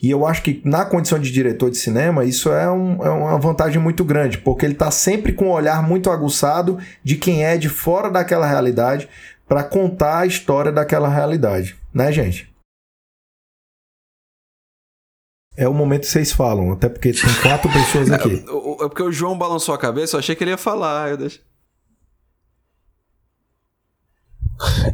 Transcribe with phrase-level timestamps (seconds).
[0.00, 3.38] E eu acho que na condição de diretor de cinema, isso é, um, é uma
[3.38, 7.58] vantagem muito grande, porque ele está sempre com um olhar muito aguçado de quem é
[7.58, 9.08] de fora daquela realidade
[9.46, 12.48] para contar a história daquela realidade, né, gente?
[15.56, 18.34] É o momento que vocês falam, até porque tem quatro pessoas aqui.
[18.34, 21.10] É, é porque o João balançou a cabeça, eu achei que ele ia falar.
[21.10, 21.40] Eu deixo...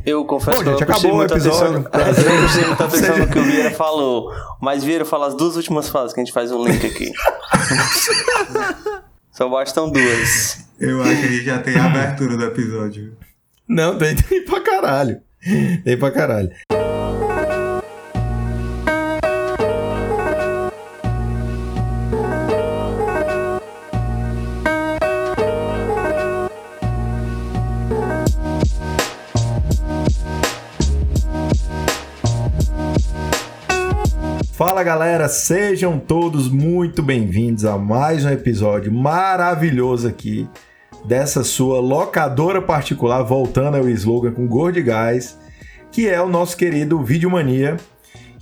[0.05, 1.87] Eu confesso Pô, que gente, eu acabou o episódio.
[1.93, 4.33] Atenção, é, eu prestei muita atenção no que o Vieira falou.
[4.61, 7.11] Mas Vieira fala as duas últimas fases que a gente faz um link aqui.
[9.33, 10.65] Só bastam duas.
[10.79, 13.17] Eu acho que a gente já tem a abertura do episódio.
[13.67, 15.21] Não, tem, tem pra caralho.
[15.83, 16.51] Tem pra caralho.
[34.75, 40.49] Fala galera, sejam todos muito bem-vindos a mais um episódio maravilhoso aqui
[41.05, 45.39] dessa sua locadora particular, voltando ao slogan com Gordo Gás,
[45.93, 47.77] que é o nosso querido Videomania.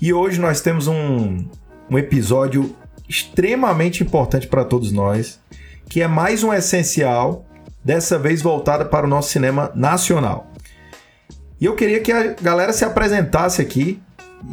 [0.00, 1.46] E hoje nós temos um,
[1.90, 2.74] um episódio
[3.06, 5.38] extremamente importante para todos nós,
[5.86, 7.44] que é mais um essencial,
[7.84, 10.50] dessa vez voltado para o nosso cinema nacional.
[11.60, 14.00] E eu queria que a galera se apresentasse aqui,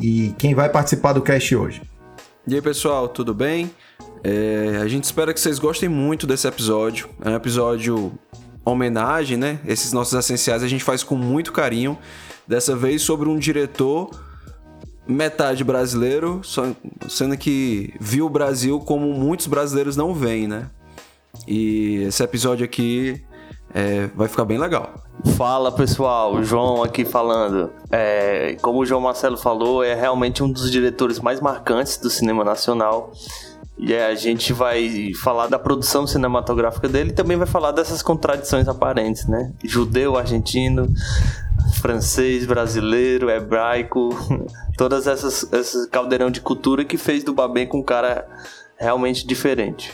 [0.02, 1.82] e quem vai participar do cast hoje.
[2.48, 3.72] E aí, pessoal, tudo bem?
[4.23, 7.09] É, a gente espera que vocês gostem muito desse episódio.
[7.23, 8.12] É um episódio
[8.64, 9.59] homenagem, né?
[9.66, 11.98] Esses nossos essenciais a gente faz com muito carinho.
[12.48, 14.09] Dessa vez sobre um diretor
[15.08, 16.42] metade brasileiro,
[17.08, 20.70] sendo que viu o Brasil como muitos brasileiros não veem, né?
[21.48, 23.22] E esse episódio aqui
[23.73, 24.94] é, vai ficar bem legal.
[25.36, 27.72] Fala pessoal, João aqui falando.
[27.92, 32.44] É, como o João Marcelo falou, é realmente um dos diretores mais marcantes do cinema
[32.44, 33.12] nacional.
[33.78, 38.67] E a gente vai falar da produção cinematográfica dele e também vai falar dessas contradições
[38.67, 39.53] aparentes, né?
[39.64, 40.86] Judeu, argentino,
[41.80, 44.09] francês, brasileiro, hebraico,
[44.78, 48.28] todas essas esses caldeirão de cultura que fez do Babenco um cara
[48.78, 49.94] realmente diferente.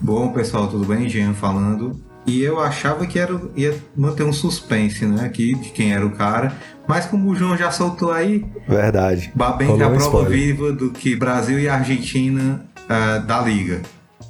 [0.00, 1.08] Bom, pessoal, tudo bem?
[1.08, 2.00] Jean falando.
[2.26, 5.24] E eu achava que era, ia manter um suspense, né?
[5.24, 6.52] Aqui de quem era o cara.
[6.86, 8.44] Mas como o João já soltou aí.
[8.68, 9.32] Verdade.
[9.34, 13.80] Babem é a prova viva do que Brasil e Argentina uh, da Liga.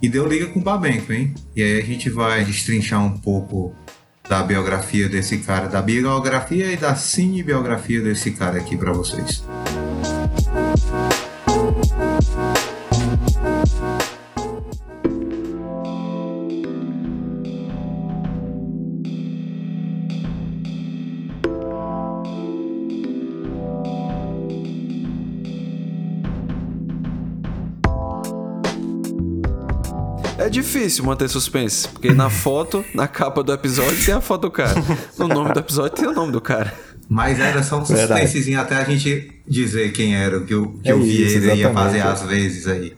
[0.00, 1.34] E deu liga com o Babenco, hein?
[1.56, 3.74] E aí a gente vai destrinchar um pouco
[4.28, 9.42] da biografia desse cara, da biografia e da cinebiografia desse cara aqui para vocês.
[30.62, 34.74] Difícil manter suspense, porque na foto, na capa do episódio tem a foto do cara.
[35.18, 36.72] No nome do episódio tem o nome do cara.
[37.08, 40.94] Mas era só um suspensezinho até a gente dizer quem era, que o, que é
[40.94, 42.92] o Vieira ia fazer às vezes aí.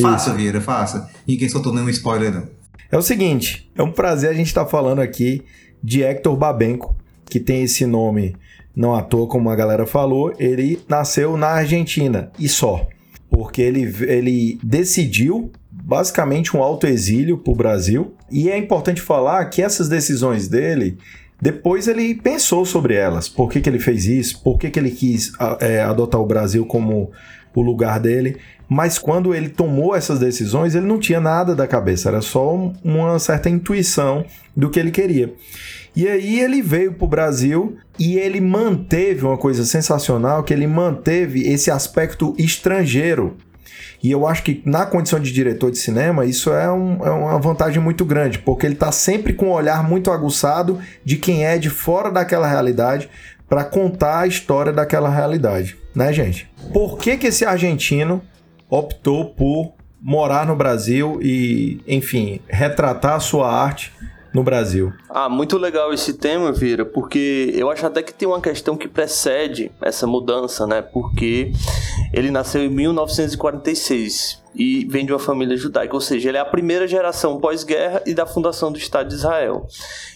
[0.00, 1.10] Faça, Vieira, faça.
[1.26, 2.48] Ninguém soltou nenhum spoiler, não.
[2.90, 5.42] É o seguinte, é um prazer a gente estar tá falando aqui
[5.82, 6.94] de Hector Babenco,
[7.26, 8.36] que tem esse nome
[8.74, 12.86] não à toa, como a galera falou, ele nasceu na Argentina e só.
[13.28, 15.50] Porque ele, ele decidiu
[15.88, 18.12] basicamente um autoexílio para o Brasil.
[18.30, 20.98] E é importante falar que essas decisões dele,
[21.40, 23.26] depois ele pensou sobre elas.
[23.26, 24.42] Por que, que ele fez isso?
[24.42, 27.10] Por que, que ele quis é, adotar o Brasil como
[27.54, 28.36] o lugar dele?
[28.68, 33.18] Mas quando ele tomou essas decisões, ele não tinha nada da cabeça, era só uma
[33.18, 35.32] certa intuição do que ele queria.
[35.96, 40.66] E aí ele veio para o Brasil e ele manteve uma coisa sensacional, que ele
[40.66, 43.38] manteve esse aspecto estrangeiro
[44.02, 47.38] e eu acho que na condição de diretor de cinema, isso é, um, é uma
[47.38, 51.58] vantagem muito grande, porque ele está sempre com um olhar muito aguçado de quem é
[51.58, 53.08] de fora daquela realidade
[53.48, 56.50] para contar a história daquela realidade, né, gente?
[56.72, 58.22] Por que, que esse argentino
[58.68, 63.92] optou por morar no Brasil e, enfim, retratar a sua arte
[64.32, 64.92] no Brasil.
[65.08, 68.86] Ah, muito legal esse tema, Vira, porque eu acho até que tem uma questão que
[68.86, 70.82] precede essa mudança, né?
[70.82, 71.52] Porque
[72.12, 76.44] ele nasceu em 1946 e vem de uma família judaica, ou seja, ele é a
[76.44, 79.66] primeira geração pós-guerra e da fundação do Estado de Israel.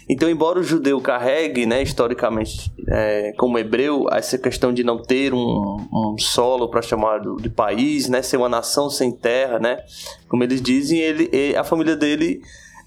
[0.08, 5.32] Então, embora o judeu carregue, né, historicamente, é, como hebreu, essa questão de não ter
[5.32, 9.78] um, um solo para chamar de país, né, ser uma nação sem terra, né,
[10.28, 12.42] como eles dizem, ele, a família dele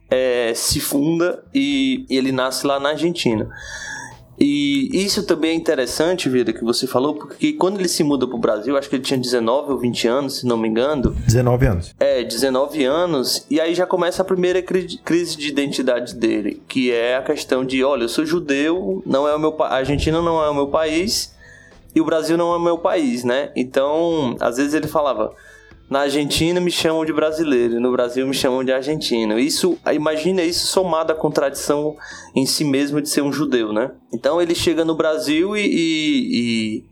[0.10, 3.50] é, se funda e, e ele nasce lá na Argentina.
[4.38, 8.38] E isso também é interessante, Vida, que você falou, porque quando ele se muda pro
[8.38, 11.12] Brasil, acho que ele tinha 19 ou 20 anos, se não me engano.
[11.25, 11.96] 19 anos.
[12.00, 16.92] É, 19 anos, e aí já começa a primeira cri crise de identidade dele, que
[16.92, 20.44] é a questão de, olha, eu sou judeu, não é o meu a Argentina não
[20.44, 21.34] é o meu país,
[21.94, 23.51] e o Brasil não é o meu país, né?
[23.56, 25.31] Então, às vezes ele falava,
[25.90, 29.38] na Argentina me chamam de brasileiro, no Brasil me chamam de argentino.
[29.38, 31.96] Isso, imagina isso somado à contradição
[32.36, 33.92] em si mesmo de ser um judeu, né?
[34.12, 36.84] Então ele chega no Brasil e, e,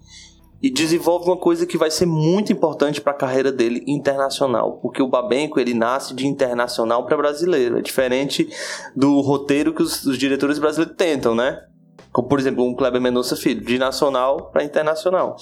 [0.62, 5.02] e desenvolve uma coisa que vai ser muito importante para a carreira dele internacional, porque
[5.02, 8.48] o Babenco ele nasce de internacional para brasileiro, é diferente
[8.96, 11.64] do roteiro que os, os diretores brasileiros tentam, né?
[12.12, 15.36] Como, por exemplo, um Kleber Mendonça Filho, de nacional para internacional.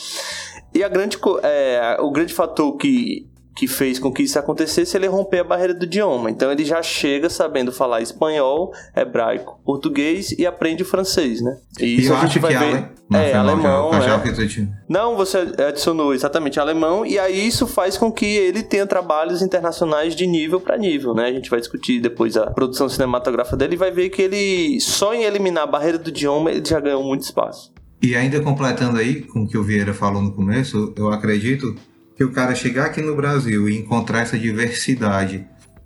[0.73, 5.07] E a grande, é, o grande fator que que fez com que isso acontecesse ele
[5.07, 6.29] romper a barreira do idioma.
[6.29, 11.57] Então ele já chega sabendo falar espanhol, hebraico, português e aprende francês, né?
[11.79, 12.91] E isso e a gente vai ver.
[13.13, 13.91] É, alemão.
[13.93, 14.67] É.
[14.87, 15.37] Não, você
[15.67, 20.61] adicionou exatamente alemão e aí isso faz com que ele tenha trabalhos internacionais de nível
[20.61, 21.25] para nível, né?
[21.25, 25.13] A gente vai discutir depois a produção cinematográfica dele e vai ver que ele só
[25.13, 27.73] em eliminar a barreira do idioma ele já ganhou muito espaço.
[28.01, 31.75] E ainda completando aí com o que o Vieira falou no começo, eu acredito
[32.21, 35.43] que o cara chegar aqui no Brasil e encontrar essa diversidade,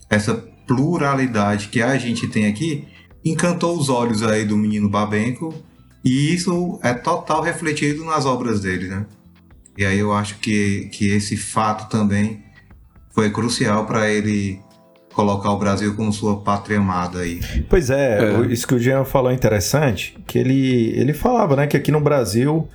[0.10, 0.36] essa
[0.68, 2.86] pluralidade que a gente tem aqui,
[3.24, 5.54] encantou os olhos aí do menino Babenco
[6.04, 9.06] e isso é total refletido nas obras dele, né?
[9.78, 12.44] E aí eu acho que, que esse fato também
[13.14, 14.60] foi crucial para ele
[15.14, 17.40] colocar o Brasil como sua pátria amada aí.
[17.70, 21.66] Pois é, é, isso que o Jean falou é interessante, que ele, ele falava, né,
[21.66, 22.68] que aqui no Brasil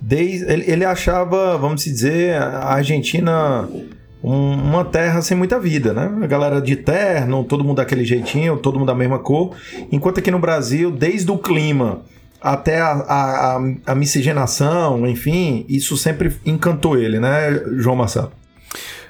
[0.00, 3.68] Desde, ele, ele achava, vamos dizer, a Argentina
[4.22, 6.10] um, uma terra sem muita vida, né?
[6.22, 9.54] A galera de terno, todo mundo daquele jeitinho, todo mundo da mesma cor.
[9.92, 12.02] Enquanto aqui no Brasil, desde o clima
[12.40, 18.32] até a, a, a miscigenação, enfim, isso sempre encantou ele, né, João Marcelo?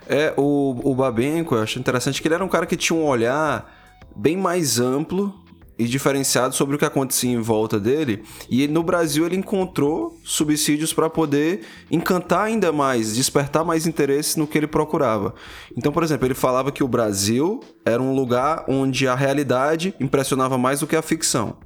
[0.08, 3.04] É, o, o Babenco, eu acho interessante que ele era um cara que tinha um
[3.04, 3.72] olhar
[4.14, 5.34] bem mais amplo
[5.78, 8.22] e diferenciado sobre o que acontecia em volta dele.
[8.48, 14.46] E no Brasil ele encontrou subsídios para poder encantar ainda mais, despertar mais interesse no
[14.46, 15.34] que ele procurava.
[15.76, 20.56] Então, por exemplo, ele falava que o Brasil era um lugar onde a realidade impressionava
[20.56, 21.56] mais do que a ficção.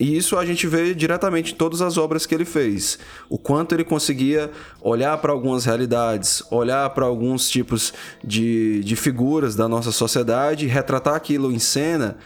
[0.00, 2.98] E isso a gente vê diretamente em todas as obras que ele fez.
[3.28, 4.50] O quanto ele conseguia
[4.80, 7.92] olhar para algumas realidades, olhar para alguns tipos
[8.24, 12.16] de, de figuras da nossa sociedade, retratar aquilo em cena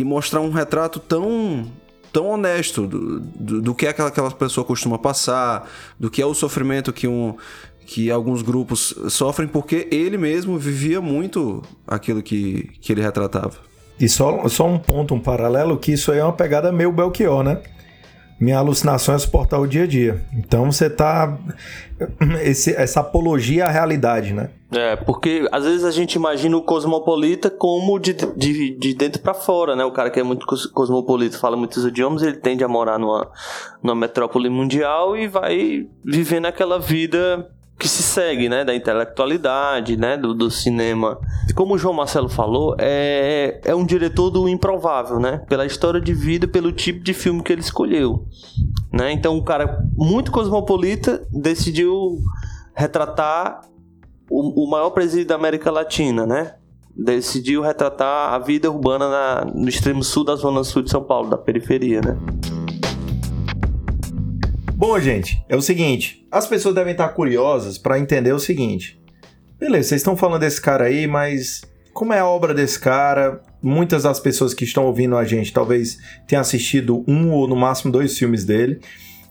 [0.00, 1.66] e mostrar um retrato tão
[2.12, 5.68] tão honesto do, do, do que aquela, aquela pessoa costuma passar,
[6.00, 7.34] do que é o sofrimento que um
[7.84, 13.56] que alguns grupos sofrem porque ele mesmo vivia muito aquilo que, que ele retratava.
[13.98, 17.42] E só, só um ponto, um paralelo, que isso aí é uma pegada meio Belchior,
[17.42, 17.62] né?
[18.40, 20.24] Minha alucinação é suportar o dia a dia.
[20.32, 21.36] Então você tá.
[22.42, 24.50] Esse, essa apologia à realidade, né?
[24.70, 29.34] É, porque às vezes a gente imagina o cosmopolita como de, de, de dentro para
[29.34, 29.84] fora, né?
[29.84, 33.28] O cara que é muito cosmopolita, fala muitos idiomas, ele tende a morar numa,
[33.82, 40.16] numa metrópole mundial e vai vivendo aquela vida que se segue, né, da intelectualidade, né,
[40.16, 41.18] do, do cinema.
[41.48, 46.00] E como o João Marcelo falou, é, é um diretor do improvável, né, pela história
[46.00, 48.26] de vida, pelo tipo de filme que ele escolheu,
[48.92, 49.12] né.
[49.12, 52.18] Então, um cara muito cosmopolita decidiu
[52.74, 53.60] retratar
[54.28, 56.54] o, o maior presídio da América Latina, né,
[56.96, 61.30] decidiu retratar a vida urbana na, no extremo sul da zona sul de São Paulo,
[61.30, 62.18] da periferia, né.
[64.78, 68.96] Bom, gente, é o seguinte: as pessoas devem estar curiosas para entender o seguinte.
[69.58, 73.42] Beleza, vocês estão falando desse cara aí, mas como é a obra desse cara?
[73.60, 77.90] Muitas das pessoas que estão ouvindo a gente talvez tenham assistido um ou no máximo
[77.90, 78.78] dois filmes dele.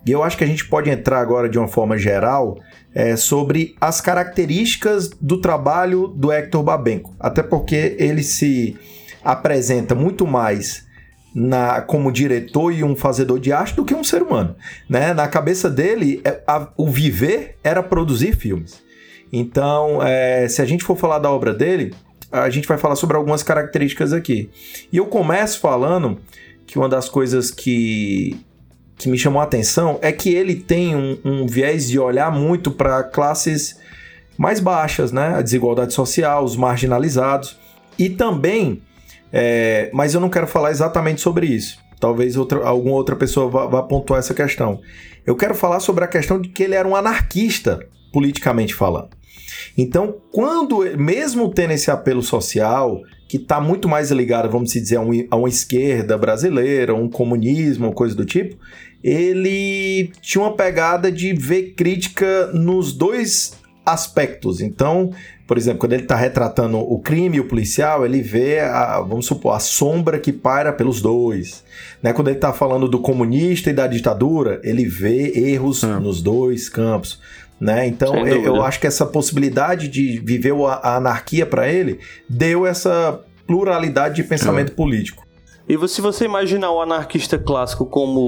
[0.06, 2.60] E eu acho que a gente pode entrar agora de uma forma geral
[2.94, 7.16] é, sobre as características do trabalho do Hector Babenco.
[7.18, 8.76] Até porque ele se
[9.24, 10.87] apresenta muito mais
[11.40, 14.56] na, como diretor e um fazedor de arte do que um ser humano.
[14.90, 15.14] Né?
[15.14, 18.82] Na cabeça dele, é, a, o viver era produzir filmes.
[19.32, 21.94] Então, é, se a gente for falar da obra dele,
[22.32, 24.50] a gente vai falar sobre algumas características aqui.
[24.92, 26.18] E eu começo falando
[26.66, 28.36] que uma das coisas que,
[28.98, 32.72] que me chamou a atenção é que ele tem um, um viés de olhar muito
[32.72, 33.80] para classes
[34.36, 35.36] mais baixas, né?
[35.36, 37.60] A desigualdade social, os marginalizados.
[38.00, 38.82] E também
[39.32, 41.78] é, mas eu não quero falar exatamente sobre isso.
[42.00, 44.80] Talvez outra, alguma outra pessoa vá, vá pontuar essa questão.
[45.26, 47.80] Eu quero falar sobre a questão de que ele era um anarquista,
[48.14, 49.10] politicamente falando.
[49.78, 55.02] Então, quando, mesmo tendo esse apelo social, que está muito mais ligado, vamos dizer, a,
[55.02, 58.58] um, a uma esquerda brasileira, um comunismo, coisa do tipo,
[59.04, 63.54] ele tinha uma pegada de ver crítica nos dois
[63.86, 64.62] aspectos.
[64.62, 65.12] Então,
[65.48, 69.26] por exemplo, quando ele está retratando o crime e o policial, ele vê, a, vamos
[69.26, 71.64] supor, a sombra que paira pelos dois.
[72.04, 72.12] Né?
[72.12, 75.88] Quando ele está falando do comunista e da ditadura, ele vê erros é.
[76.00, 77.22] nos dois campos.
[77.60, 77.88] Né?
[77.88, 82.00] Então, eu acho que essa possibilidade de viver a anarquia para ele
[82.30, 84.76] deu essa pluralidade de pensamento é.
[84.76, 85.26] político.
[85.68, 88.20] E se você imaginar o anarquista clássico como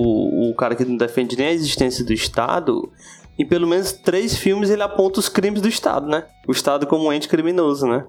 [0.49, 2.91] o cara que não defende nem a existência do Estado,
[3.39, 6.25] em pelo menos três filmes ele aponta os crimes do Estado, né?
[6.45, 8.05] O Estado como um ente criminoso, né?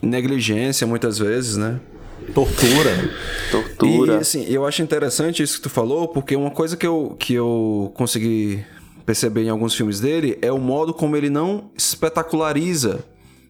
[0.00, 1.78] Negligência, muitas vezes, né?
[2.34, 3.10] Tortura.
[3.50, 4.14] Tortura.
[4.14, 7.34] E, assim, eu acho interessante isso que tu falou, porque uma coisa que eu, que
[7.34, 8.64] eu consegui
[9.04, 13.04] perceber em alguns filmes dele é o modo como ele não espetaculariza,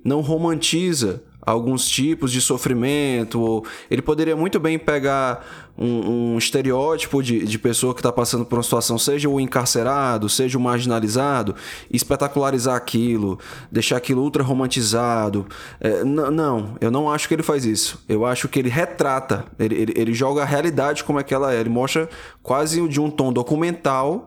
[0.05, 3.41] não romantiza alguns tipos de sofrimento.
[3.41, 5.45] Ou ele poderia muito bem pegar
[5.77, 10.29] um, um estereótipo de, de pessoa que está passando por uma situação, seja o encarcerado,
[10.29, 11.55] seja o marginalizado,
[11.91, 13.39] e espetacularizar aquilo,
[13.71, 15.47] deixar aquilo ultra romantizado.
[15.81, 18.03] É, não, eu não acho que ele faz isso.
[18.09, 21.53] Eu acho que ele retrata, ele, ele, ele joga a realidade como é que ela
[21.53, 21.61] é.
[21.61, 22.09] Ele mostra
[22.43, 24.27] quase de um tom documental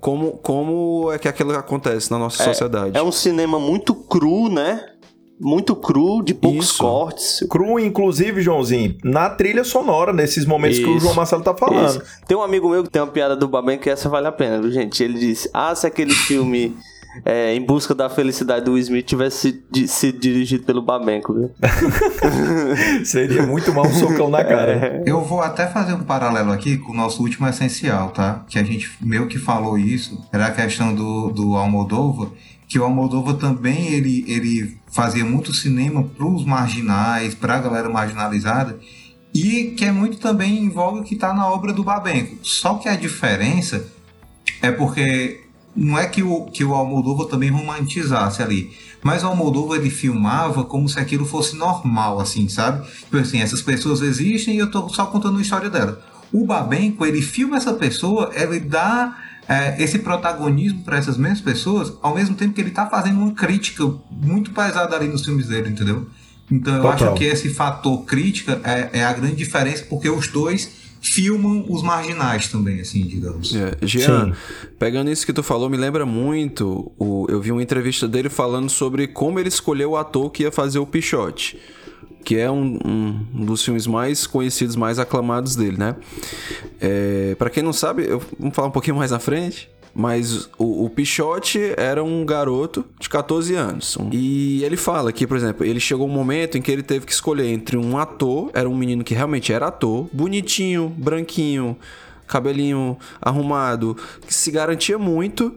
[0.00, 2.96] como, como é que aquilo acontece na nossa é, sociedade.
[2.96, 4.94] É um cinema muito cru, né?
[5.40, 6.78] Muito cru, de poucos Isso.
[6.78, 7.46] cortes.
[7.48, 10.86] Cru, inclusive, Joãozinho, na trilha sonora, nesses momentos Isso.
[10.86, 11.90] que o João Marcelo tá falando.
[11.90, 12.02] Isso.
[12.26, 14.60] Tem um amigo meu que tem uma piada do Baben que essa vale a pena,
[14.60, 15.02] viu, gente?
[15.02, 16.76] Ele disse: Ah, se aquele filme.
[17.24, 21.50] É, em busca da felicidade do Will Smith tivesse sido dirigido pelo Babenco, viu?
[23.04, 24.72] Seria muito mal um socão na cara.
[24.72, 25.02] É.
[25.04, 28.44] Eu vou até fazer um paralelo aqui com o nosso último essencial, tá?
[28.46, 32.28] Que a gente meio que falou isso, era a questão do, do Almodóvar,
[32.68, 37.88] que o Almodóvar também ele, ele fazia muito cinema para os marginais, para a galera
[37.88, 38.78] marginalizada,
[39.34, 42.36] e que é muito também em voga que está na obra do Babenco.
[42.42, 43.86] Só que a diferença
[44.60, 45.44] é porque
[45.74, 50.64] não é que o, que o Almodóvar também romantizasse ali, mas o Almodóvar ele filmava
[50.64, 52.86] como se aquilo fosse normal, assim, sabe?
[52.86, 56.02] Tipo assim, essas pessoas existem e eu estou só contando a história dela.
[56.30, 59.16] O Babenco, ele filma essa pessoa, ele dá
[59.48, 63.32] é, esse protagonismo para essas mesmas pessoas, ao mesmo tempo que ele está fazendo uma
[63.32, 66.06] crítica muito pesada ali nos filmes dele, entendeu?
[66.50, 67.08] Então eu Total.
[67.08, 71.82] acho que esse fator crítica é, é, a grande diferença, porque os dois filmam os
[71.82, 73.54] marginais também, assim, digamos.
[73.54, 74.40] É, Jean, Sim.
[74.78, 78.68] pegando isso que tu falou, me lembra muito, o, eu vi uma entrevista dele falando
[78.68, 81.58] sobre como ele escolheu o ator que ia fazer o Pichote
[82.24, 85.96] que é um, um, dos filmes mais conhecidos, mais aclamados dele, né?
[86.80, 89.70] É, para quem não sabe, eu, vamos falar um pouquinho mais na frente.
[89.94, 93.98] Mas o, o Pichote era um garoto de 14 anos.
[94.12, 97.12] E ele fala que, por exemplo, ele chegou um momento em que ele teve que
[97.12, 101.76] escolher entre um ator, era um menino que realmente era ator, bonitinho, branquinho,
[102.28, 105.52] cabelinho arrumado, que se garantia muito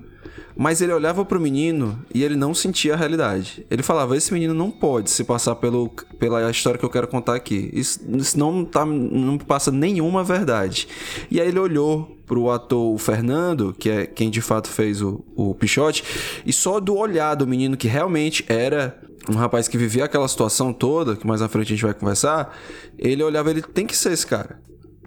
[0.55, 3.65] mas ele olhava pro menino e ele não sentia a realidade.
[3.69, 5.89] Ele falava: esse menino não pode se passar pelo,
[6.19, 7.69] pela história que eu quero contar aqui.
[7.73, 10.87] Isso, isso não, tá, não passa nenhuma verdade.
[11.29, 15.53] E aí ele olhou pro ator Fernando, que é quem de fato fez o, o
[15.53, 16.03] Pichote,
[16.45, 18.97] e só do olhar do menino que realmente era
[19.29, 22.57] um rapaz que vivia aquela situação toda, que mais à frente a gente vai conversar,
[22.97, 24.59] ele olhava, ele tem que ser esse cara.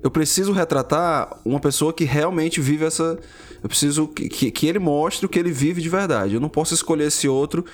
[0.03, 3.19] Eu preciso retratar uma pessoa que realmente vive essa,
[3.65, 6.35] eu preciso que, que, que, ele mostre o que ele vive de verdade.
[6.35, 7.65] Eu não posso escolher esse outro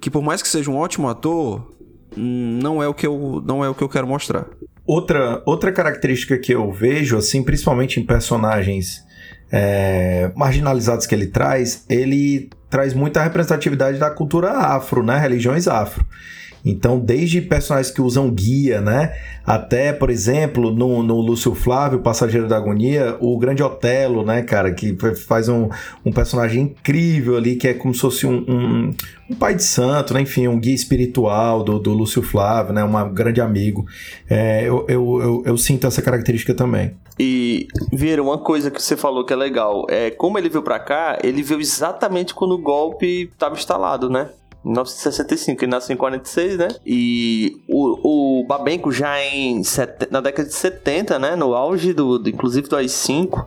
[0.00, 1.76] que, por mais que seja um ótimo ator,
[2.16, 4.46] não é o que eu, não é o que eu quero mostrar.
[4.84, 9.04] Outra, outra característica que eu vejo, assim, principalmente em personagens
[9.52, 15.18] é, marginalizados que ele traz, ele traz muita representatividade da cultura afro, né?
[15.18, 16.04] Religiões afro.
[16.70, 19.14] Então, desde personagens que usam guia, né?
[19.44, 24.72] Até, por exemplo, no, no Lúcio Flávio, Passageiro da Agonia, o Grande Otelo, né, cara?
[24.72, 24.94] Que
[25.26, 25.70] faz um,
[26.04, 28.94] um personagem incrível ali, que é como se fosse um, um,
[29.30, 30.20] um pai de santo, né?
[30.20, 32.84] Enfim, um guia espiritual do, do Lúcio Flávio, né?
[32.84, 33.86] Um grande amigo.
[34.28, 36.94] É, eu, eu, eu, eu sinto essa característica também.
[37.18, 40.78] E, Vieira, uma coisa que você falou que é legal, é como ele veio para
[40.78, 44.28] cá, ele veio exatamente quando o golpe estava instalado, né?
[44.68, 46.68] 1965, ele nasceu em 46, né?
[46.86, 49.62] E o, o Babenco já em
[50.10, 51.36] na década de 70, né?
[51.36, 53.46] No auge do, do inclusive do AI-5,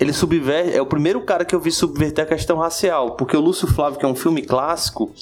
[0.00, 3.40] ele subverte, é o primeiro cara que eu vi subverter a questão racial, porque o
[3.40, 5.12] Lúcio Flávio, que é um filme clássico,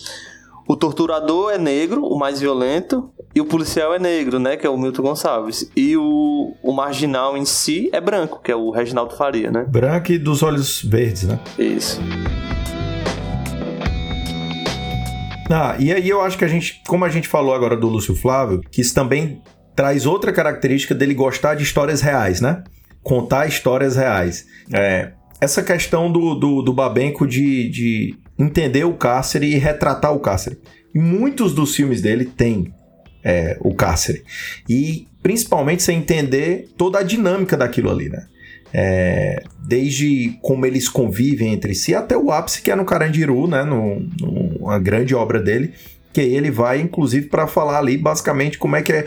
[0.67, 4.71] o torturador é negro, o mais violento, e o policial é negro, né, que é
[4.71, 5.71] o Milton Gonçalves.
[5.76, 9.64] E o, o marginal em si é branco, que é o Reginaldo Faria, né?
[9.69, 11.38] Branco e dos olhos verdes, né?
[11.59, 12.00] Isso.
[15.52, 18.16] Ah, e aí eu acho que a gente, como a gente falou agora do Lúcio
[18.16, 19.42] Flávio, que isso também
[19.76, 22.64] traz outra característica dele gostar de histórias reais, né?
[23.02, 24.47] Contar histórias reais.
[24.73, 30.21] É, essa questão do, do, do Babenco de, de entender o cárcere e retratar o
[30.21, 30.59] cárcere.
[30.94, 32.73] Muitos dos filmes dele têm
[33.23, 34.23] é, o cárcere.
[34.68, 38.26] E principalmente você entender toda a dinâmica daquilo ali, né?
[38.75, 43.62] É, desde como eles convivem entre si até o ápice que é no Carandiru, né?
[43.62, 45.75] No, no, grande obra dele,
[46.12, 49.07] que ele vai inclusive para falar ali basicamente como é que é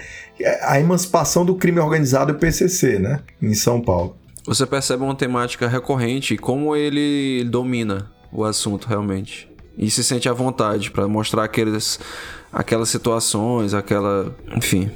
[0.64, 3.22] a emancipação do crime organizado e PCC, né?
[3.42, 4.16] Em São Paulo.
[4.46, 9.50] Você percebe uma temática recorrente, como ele domina o assunto realmente.
[9.78, 12.00] E se sente à vontade para mostrar aqueles,
[12.54, 14.34] aquelas situações, aquela.
[14.56, 14.90] Enfim.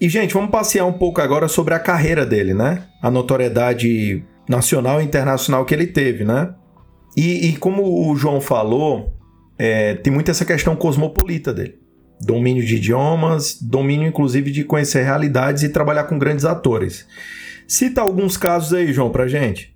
[0.00, 2.84] E, gente, vamos passear um pouco agora sobre a carreira dele, né?
[3.00, 6.54] A notoriedade nacional e internacional que ele teve, né?
[7.16, 9.12] E, e como o João falou,
[9.58, 11.78] é, tem muito essa questão cosmopolita dele.
[12.20, 17.06] Domínio de idiomas, domínio inclusive de conhecer realidades e trabalhar com grandes atores.
[17.66, 19.74] Cita alguns casos aí, João, pra gente.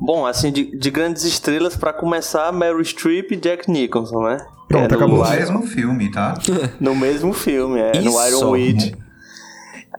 [0.00, 4.38] Bom, assim, de, de grandes estrelas, para começar, Meryl Streep e Jack Nicholson, né?
[4.66, 5.24] Pronto, é acabou.
[5.24, 6.34] No mesmo filme, tá?
[6.80, 7.92] no mesmo filme, é.
[7.92, 8.04] Isso.
[8.04, 8.94] No Iron Witch.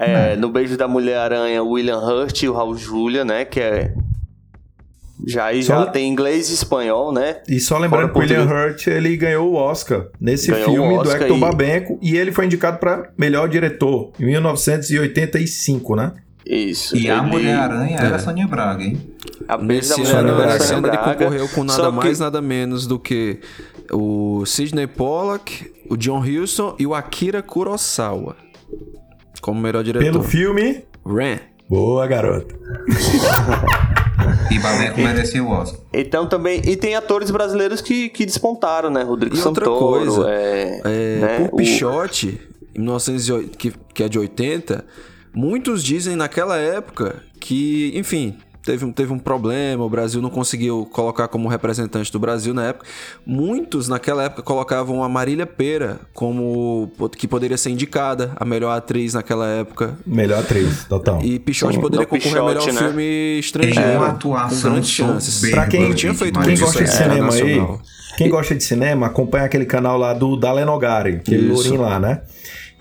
[0.04, 3.46] É, no Beijo da Mulher-Aranha, William Hurt e o Raul Julia, né?
[3.46, 3.94] Que é...
[5.28, 7.42] Já já Só- tem inglês e espanhol, né?
[7.48, 8.44] E só lembrando que o William.
[8.46, 12.32] Hurt ele ganhou o Oscar nesse Ganhou filme do Oscar Hector e- Babenco e ele
[12.32, 16.14] foi indicado para melhor diretor em 1985, né?
[16.44, 16.98] Isso.
[16.98, 18.16] E a Mulher-Aranha era É.
[18.16, 19.00] a Sônia Braga, hein?
[19.48, 20.30] A Nesse ano, Sônia ano
[20.80, 21.14] ele Braga.
[21.14, 23.40] concorreu com nada que- mais, nada menos do que
[23.92, 28.36] o Sidney Pollack, o John Huston e o Akira Kurosawa.
[29.42, 30.04] Como melhor diretor.
[30.06, 30.84] Pelo filme.
[31.06, 31.40] Ran.
[31.68, 32.54] Boa, garota.
[34.52, 35.80] E mereceu o Oscar.
[35.94, 36.62] Então também.
[36.66, 39.04] E tem atores brasileiros que, que despontaram, né?
[39.04, 39.80] Rodrigo E outra Santoro.
[39.80, 41.50] coisa, é, É, né?
[41.52, 42.40] O- Pichote,
[42.76, 44.86] em 1908, que, que é de 80,
[45.34, 50.88] muitos dizem naquela época que, enfim, teve, um- teve um problema, o Brasil não conseguiu
[50.92, 52.86] colocar como representante do Brasil na época.
[53.26, 59.14] Muitos naquela época colocavam a Marília Pera como que poderia ser indicada a melhor atriz
[59.14, 59.98] naquela época.
[60.06, 61.22] Melhor atriz, total.
[61.24, 62.88] E Pichote Não, poderia não, concorrer ao melhor Pichote, né?
[62.90, 63.90] filme estrangeiro.
[63.92, 65.50] uma com atuação grandes chances.
[65.52, 67.62] Pra quem- tinha feito Quem gosta de cinema aí,
[68.18, 72.22] quem gosta de cinema, acompanha aquele canal lá do Dalen Nogari, aquele lourinho lá, né?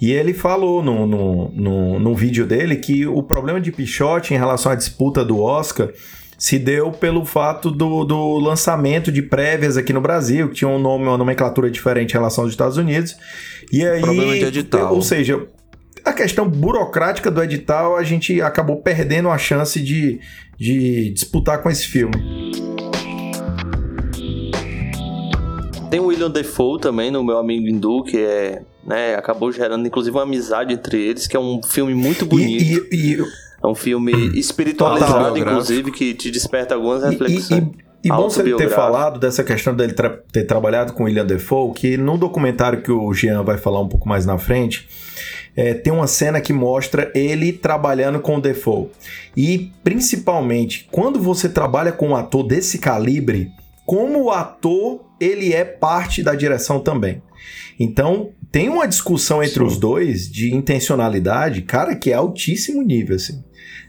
[0.00, 4.38] E ele falou no, no, no, no vídeo dele que o problema de Pichote em
[4.38, 5.90] relação à disputa do Oscar
[6.38, 10.78] se deu pelo fato do, do lançamento de prévias aqui no Brasil, que tinha um
[10.78, 13.14] nome, uma nomenclatura diferente em relação aos Estados Unidos.
[13.70, 14.94] E aí, Problema de edital.
[14.94, 15.46] ou seja,
[16.02, 20.18] a questão burocrática do edital, a gente acabou perdendo a chance de,
[20.58, 22.14] de disputar com esse filme.
[25.90, 28.62] Tem o William Defoe também, no meu amigo Hindu, que é.
[28.90, 32.88] Né, acabou gerando inclusive uma amizade entre eles, que é um filme muito bonito.
[32.90, 33.24] E, e, e,
[33.62, 37.62] É um filme espiritualizado, inclusive, que te desperta algumas reflexões.
[38.03, 41.72] e, e bom você ter falado dessa questão dele tra- ter trabalhado com William Defoe,
[41.72, 44.88] que no documentário que o Jean vai falar um pouco mais na frente,
[45.55, 48.88] é, tem uma cena que mostra ele trabalhando com o Defoe.
[49.37, 53.53] E principalmente, quando você trabalha com um ator desse calibre,
[53.87, 57.22] como o ator ele é parte da direção também.
[57.79, 63.42] Então, tem uma discussão entre os dois de intencionalidade, cara, que é altíssimo nível, assim.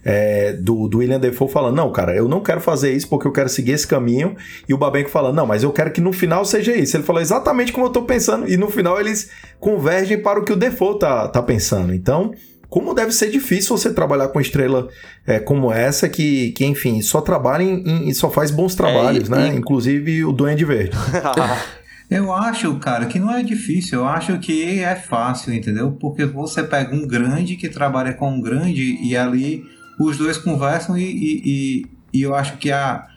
[0.04, 3.32] É, do, do William Defoe falando, não, cara, eu não quero fazer isso porque eu
[3.32, 4.36] quero seguir esse caminho.
[4.68, 6.98] E o Babenco falando, não, mas eu quero que no final seja isso.
[6.98, 8.50] Ele falou exatamente como eu tô pensando.
[8.50, 11.94] E no final eles convergem para o que o Defoe tá, tá pensando.
[11.94, 12.34] Então,
[12.68, 14.88] como deve ser difícil você trabalhar com estrela
[15.28, 19.52] é, como essa, que, que enfim, só trabalha e só faz bons trabalhos, e- né?
[19.54, 20.98] e- Inclusive o Duende Verde.
[22.12, 24.00] Eu acho, cara, que não é difícil.
[24.00, 25.94] Eu acho que é fácil, entendeu?
[25.94, 29.64] Porque você pega um grande que trabalha com um grande e ali
[29.98, 33.08] os dois conversam e, e, e- e eu acho que a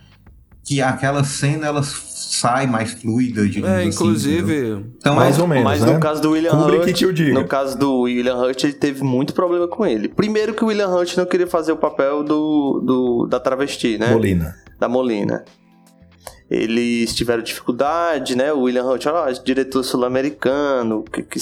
[0.67, 3.89] que aquela cena ela sai mais fluida, digamos É, assim.
[3.89, 5.93] inclusive, então Mais é, ou menos, Mas né?
[5.93, 9.35] no caso do William Kubrick Hurt, que no caso do William Hurt, ele teve muito
[9.35, 10.09] problema com ele.
[10.09, 14.11] Primeiro que o William Hurt não queria fazer o papel do, do da travesti, né?
[14.11, 14.55] Molina.
[14.81, 15.45] Da Molina.
[16.55, 18.53] Eles tiveram dificuldade, né?
[18.53, 21.39] O William Hurt, ó, diretor sul-americano, que, que,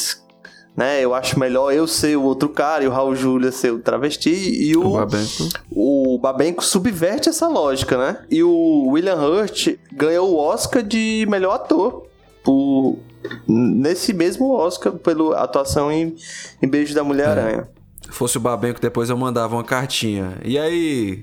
[0.76, 1.04] né?
[1.04, 4.30] Eu acho melhor eu ser o outro cara e o Raul Júlia ser o travesti
[4.30, 5.48] e o o, Babenco.
[5.70, 8.24] o Babenco subverte essa lógica, né?
[8.30, 12.06] E o William Hurt ganhou o Oscar de melhor ator
[12.42, 12.98] por
[13.46, 16.16] nesse mesmo Oscar pela atuação em,
[16.60, 17.68] em Beijo da Mulher-Aranha.
[18.02, 20.38] Se fosse o Babenco, depois eu mandava uma cartinha.
[20.44, 21.22] E aí,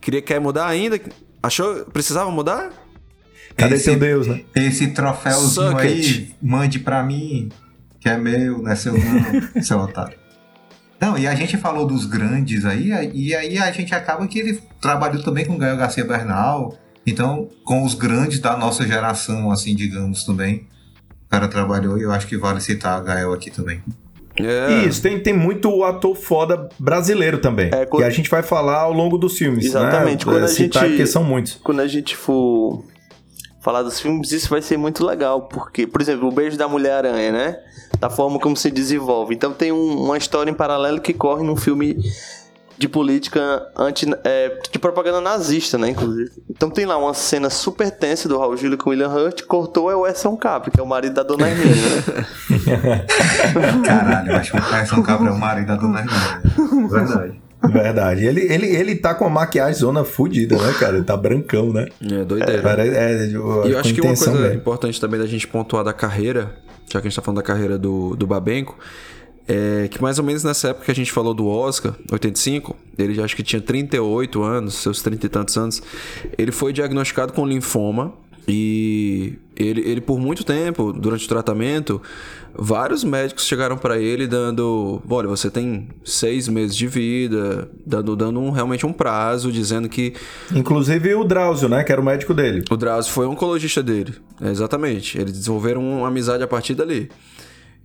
[0.00, 1.00] queria quer mudar ainda?
[1.42, 1.84] Achou?
[1.86, 2.70] Precisava mudar?
[3.58, 4.40] Cadê Esse- seu Deus, né?
[4.54, 6.36] esse troféuzinho Suck aí, it.
[6.40, 7.50] mande pra mim,
[8.00, 9.02] que é meu, não é seu não,
[9.62, 10.16] seu otário.
[11.00, 14.60] Não, e a gente falou dos grandes aí, e aí a gente acaba que ele
[14.80, 20.24] trabalhou também com Gael Garcia Bernal, Então, com os grandes da nossa geração, assim, digamos
[20.24, 20.66] também,
[21.26, 23.80] o cara trabalhou e eu acho que vale citar a Gael aqui também.
[24.40, 24.84] É.
[24.84, 27.70] Isso, tem, tem muito ator foda brasileiro também.
[27.72, 28.02] É, quando...
[28.02, 29.64] Que a gente vai falar ao longo dos filmes.
[29.64, 29.68] Né?
[29.70, 30.26] Exatamente.
[30.26, 30.32] Né?
[30.32, 31.54] Quando a Citar, gente, porque são muitos.
[31.64, 32.84] Quando a gente for
[33.60, 35.42] falar dos filmes, isso vai ser muito legal.
[35.42, 37.58] Porque, por exemplo, o Beijo da Mulher-Aranha, né?
[37.98, 39.34] Da forma como se desenvolve.
[39.34, 41.96] Então tem um, uma história em paralelo que corre num filme
[42.78, 46.30] de política anti, é, de propaganda nazista, né, inclusive.
[46.48, 49.90] Então tem lá uma cena super tensa do Raul Júlio com o William Hurt, cortou
[49.90, 53.04] é o Edson Cap, que é o marido da Dona Hermínia, né?
[53.84, 56.88] Caralho, eu acho que o Edson Cap é o marido da Dona Hermínia.
[56.88, 57.47] Verdade.
[57.62, 58.24] Verdade.
[58.24, 60.96] Ele, ele, ele tá com a maquiagem zona fudida, né, cara?
[60.96, 61.88] Ele tá brancão, né?
[62.00, 62.82] É, doideira.
[62.82, 64.54] É, é, eu, e eu acho que uma coisa mesmo.
[64.54, 66.54] importante também da gente pontuar da carreira,
[66.86, 68.78] já que a gente tá falando da carreira do, do Babenco,
[69.48, 73.14] é que mais ou menos nessa época que a gente falou do Oscar, 85, ele
[73.14, 75.82] já acho que tinha 38 anos, seus 30 e tantos anos,
[76.36, 78.12] ele foi diagnosticado com linfoma
[78.46, 82.00] e ele, ele por muito tempo, durante o tratamento,
[82.54, 88.38] vários médicos chegaram para ele dando, olha, você tem seis meses de vida, dando, dando
[88.38, 90.14] um, realmente um prazo, dizendo que...
[90.54, 92.62] Inclusive o Drauzio, né, que era o médico dele.
[92.70, 95.18] O Drauzio foi o oncologista dele, exatamente.
[95.18, 97.10] Eles desenvolveram uma amizade a partir dali.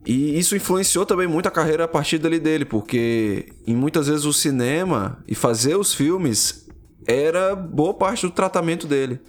[0.05, 4.25] E isso influenciou também muito a carreira a partir dali dele, porque em muitas vezes
[4.25, 6.67] o cinema e fazer os filmes
[7.07, 9.19] era boa parte do tratamento dele.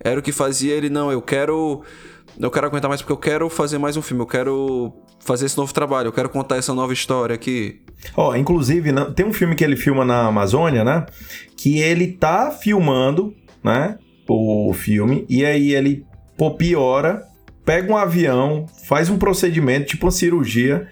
[0.00, 1.82] Era o que fazia ele, não, eu quero.
[2.38, 5.56] Eu quero aguentar mais porque eu quero fazer mais um filme, eu quero fazer esse
[5.56, 7.80] novo trabalho, eu quero contar essa nova história aqui.
[8.14, 11.06] Ó, oh, inclusive, tem um filme que ele filma na Amazônia, né?
[11.56, 13.98] Que ele tá filmando, né?
[14.28, 16.04] O filme, e aí ele
[16.36, 17.22] pô, piora
[17.66, 20.86] pega um avião, faz um procedimento, tipo uma cirurgia,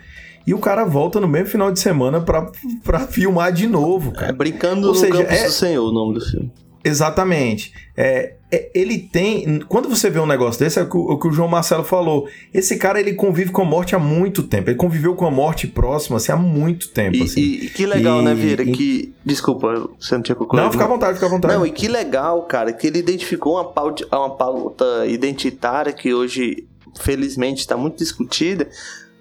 [0.45, 2.51] e o cara volta no mesmo final de semana pra,
[2.83, 4.13] pra filmar de novo.
[4.13, 4.31] Cara.
[4.31, 5.45] É Brincando Ou no seja, Campos é...
[5.45, 6.53] do Senhor, o nome do filme.
[6.85, 7.73] Exatamente.
[7.97, 8.35] É,
[8.75, 9.61] ele tem.
[9.69, 12.29] Quando você vê um negócio desse, é o que, o que, o João Marcelo falou.
[12.53, 14.71] Esse cara ele convive com a morte há muito tempo.
[14.71, 17.17] Ele conviveu com a morte próxima assim, há muito tempo.
[17.17, 17.41] E, assim.
[17.41, 18.63] e que legal, né, e, né, Vieira?
[18.63, 18.73] E...
[18.73, 19.15] Que.
[19.25, 20.65] Desculpa, você não tinha concluído.
[20.65, 21.55] Não, fica à vontade, fica à vontade.
[21.55, 26.67] Não, e que legal, cara, que ele identificou uma pauta, uma pauta identitária que hoje,
[27.01, 28.69] felizmente, está muito discutida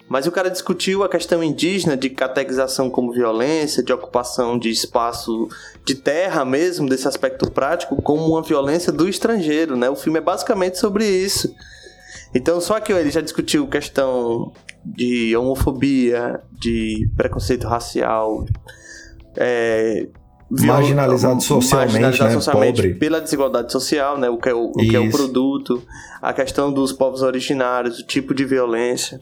[0.07, 5.47] mas o cara discutiu a questão indígena de catequização como violência, de ocupação de espaço
[5.85, 9.89] de terra mesmo, desse aspecto prático, como uma violência do estrangeiro, né?
[9.89, 11.53] O filme é basicamente sobre isso.
[12.35, 14.51] Então, só que ele já discutiu questão
[14.83, 18.45] de homofobia, de preconceito racial,
[19.37, 20.07] é,
[20.49, 22.35] marginalizado socialmente, marginalizado né?
[22.35, 22.93] socialmente pobre.
[22.95, 24.29] pela desigualdade social, né?
[24.29, 25.81] O que, é o, o que é o produto,
[26.21, 29.19] a questão dos povos originários, o tipo de violência.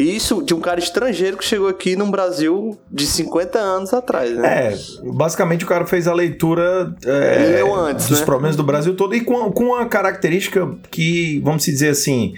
[0.00, 4.34] E isso de um cara estrangeiro que chegou aqui no Brasil de 50 anos atrás,
[4.34, 4.72] né?
[4.72, 4.78] É,
[5.12, 8.24] basicamente o cara fez a leitura é, antes, dos né?
[8.24, 12.32] problemas do Brasil todo e com, com uma característica que, vamos dizer assim,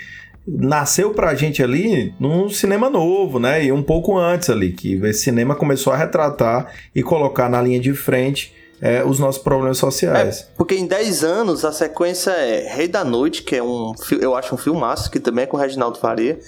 [0.44, 3.64] nasceu pra gente ali num cinema novo, né?
[3.64, 7.78] E um pouco antes ali, que esse cinema começou a retratar e colocar na linha
[7.78, 10.40] de frente é, os nossos problemas sociais.
[10.40, 14.34] É, porque em 10 anos a sequência é Rei da Noite, que é um, eu
[14.34, 16.40] acho um filmaço, que também é com o Reginaldo Faria.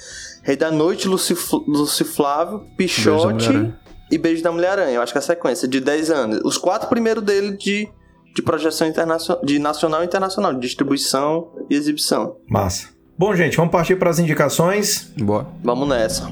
[0.45, 1.35] Rei da Noite, Luci,
[1.67, 3.73] Luci Flávio, Pichote
[4.13, 4.97] e Beijo da Mulher-Aranha.
[4.97, 6.41] Eu acho que é a sequência de 10 anos.
[6.45, 7.89] Os quatro primeiros dele de,
[8.35, 12.37] de projeção internacional, de nacional e internacional, de distribuição e exibição.
[12.47, 12.89] Massa.
[13.17, 15.11] Bom, gente, vamos partir para as indicações.
[15.17, 15.49] Boa.
[15.63, 16.31] Vamos nessa.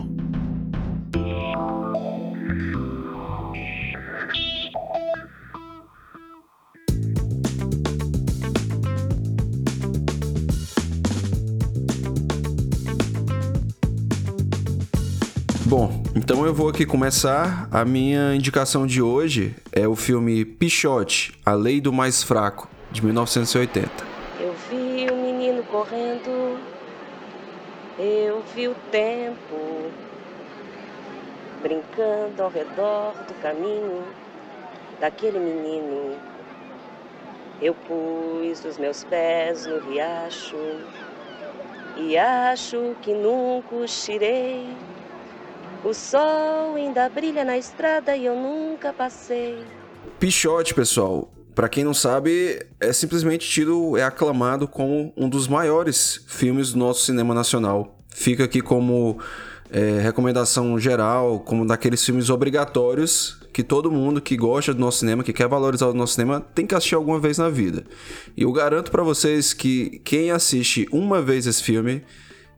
[16.14, 17.68] Então eu vou aqui começar.
[17.70, 23.04] A minha indicação de hoje é o filme Pichote, A Lei do Mais Fraco, de
[23.04, 23.90] 1980.
[24.40, 26.58] Eu vi o um menino correndo
[27.98, 29.90] eu vi o tempo
[31.62, 34.02] brincando ao redor do caminho
[34.98, 36.16] daquele menino.
[37.60, 40.56] Eu pus os meus pés no riacho
[41.96, 44.66] e acho que nunca os tirei.
[45.84, 49.64] O sol ainda brilha na estrada e eu nunca passei.
[50.20, 51.32] Pichote, pessoal.
[51.56, 56.78] Para quem não sabe, é simplesmente tido, é aclamado como um dos maiores filmes do
[56.78, 57.98] nosso cinema nacional.
[58.08, 59.18] Fica aqui como
[59.70, 65.22] é, recomendação geral, como daqueles filmes obrigatórios que todo mundo que gosta do nosso cinema,
[65.22, 67.84] que quer valorizar o nosso cinema, tem que assistir alguma vez na vida.
[68.36, 72.02] E eu garanto para vocês que quem assiste uma vez esse filme,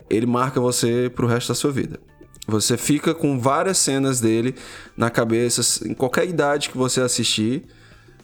[0.08, 1.98] ele marca você pro resto da sua vida.
[2.46, 4.54] Você fica com várias cenas dele
[4.96, 7.64] na cabeça, em qualquer idade que você assistir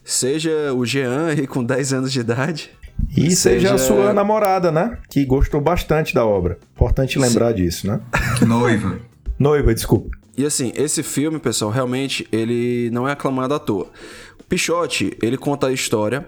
[0.04, 2.70] Seja o Jean aí com 10 anos de idade.
[3.16, 3.68] E seja...
[3.68, 4.98] seja a sua namorada, né?
[5.08, 6.58] Que gostou bastante da obra.
[6.74, 7.54] Importante lembrar Sim.
[7.54, 8.00] disso, né?
[8.46, 8.98] Noiva.
[9.38, 10.16] Noiva, desculpa.
[10.36, 13.90] E assim, esse filme, pessoal, realmente ele não é aclamado à toa.
[14.38, 16.26] O Pichote, ele conta a história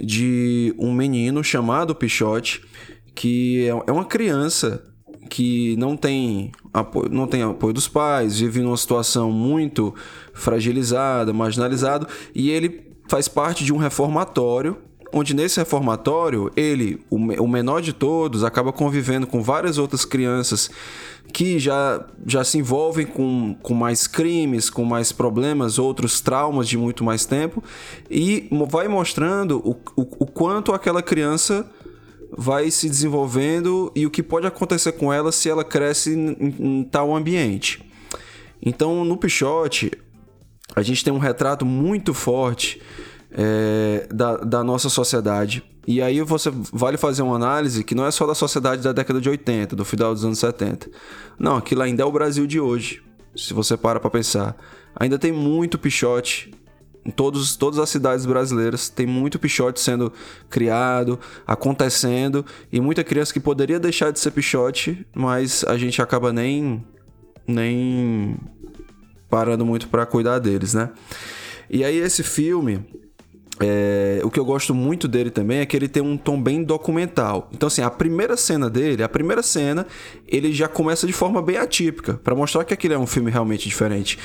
[0.00, 2.62] de um menino chamado Pichote,
[3.14, 4.82] que é, é uma criança
[5.28, 9.94] que não tem apoio, não tem apoio dos pais, vive numa situação muito
[10.34, 14.76] fragilizada, marginalizado, e ele faz parte de um reformatório
[15.14, 20.68] onde nesse reformatório ele, o menor de todos, acaba convivendo com várias outras crianças
[21.32, 26.76] que já, já se envolvem com, com mais crimes, com mais problemas, outros traumas de
[26.76, 27.62] muito mais tempo,
[28.10, 31.64] e vai mostrando o, o, o quanto aquela criança
[32.36, 36.84] vai se desenvolvendo e o que pode acontecer com ela se ela cresce em, em
[36.84, 37.84] tal ambiente.
[38.60, 39.92] Então, no Pichote,
[40.74, 42.80] a gente tem um retrato muito forte
[43.30, 45.62] é, da, da nossa sociedade.
[45.86, 49.20] E aí você vale fazer uma análise que não é só da sociedade da década
[49.20, 50.90] de 80, do final dos anos 70.
[51.38, 53.02] Não, aquilo ainda é o Brasil de hoje.
[53.36, 54.56] Se você para para pensar,
[54.96, 56.52] ainda tem muito pichote
[57.04, 60.12] em todos, todas as cidades brasileiras tem muito pichote sendo
[60.48, 66.32] criado, acontecendo, e muita criança que poderia deixar de ser pichote, mas a gente acaba
[66.32, 66.84] nem,
[67.46, 68.36] nem
[69.28, 70.90] parando muito para cuidar deles, né?
[71.68, 72.84] E aí esse filme,
[73.60, 76.62] é, o que eu gosto muito dele também é que ele tem um tom bem
[76.64, 77.48] documental.
[77.52, 79.86] Então, assim, a primeira cena dele, a primeira cena,
[80.26, 83.68] ele já começa de forma bem atípica, para mostrar que aquilo é um filme realmente
[83.68, 84.18] diferente.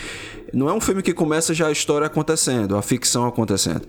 [0.54, 3.86] Não é um filme que começa já a história acontecendo, a ficção acontecendo.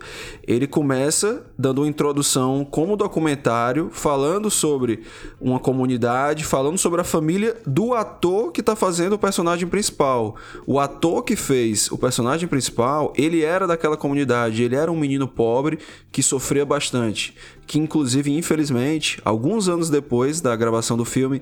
[0.47, 5.01] Ele começa dando uma introdução como documentário, falando sobre
[5.39, 10.35] uma comunidade, falando sobre a família do ator que está fazendo o personagem principal.
[10.67, 15.27] O ator que fez o personagem principal, ele era daquela comunidade, ele era um menino
[15.27, 15.79] pobre
[16.11, 21.41] que sofria bastante, que inclusive, infelizmente, alguns anos depois da gravação do filme,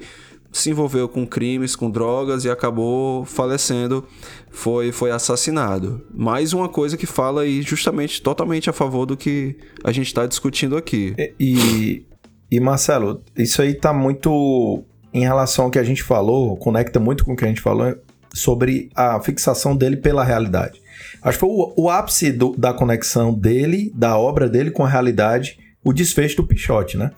[0.52, 4.06] se envolveu com crimes, com drogas e acabou falecendo,
[4.50, 6.06] foi, foi assassinado.
[6.14, 10.26] Mais uma coisa que fala aí justamente totalmente a favor do que a gente está
[10.26, 11.16] discutindo aqui.
[11.40, 12.06] E,
[12.50, 14.84] e Marcelo, isso aí tá muito
[15.14, 17.96] em relação ao que a gente falou, conecta muito com o que a gente falou
[18.34, 20.82] sobre a fixação dele pela realidade.
[21.22, 24.90] Acho que foi o, o ápice do, da conexão dele, da obra dele com a
[24.90, 27.12] realidade, o desfecho do Pichote, né?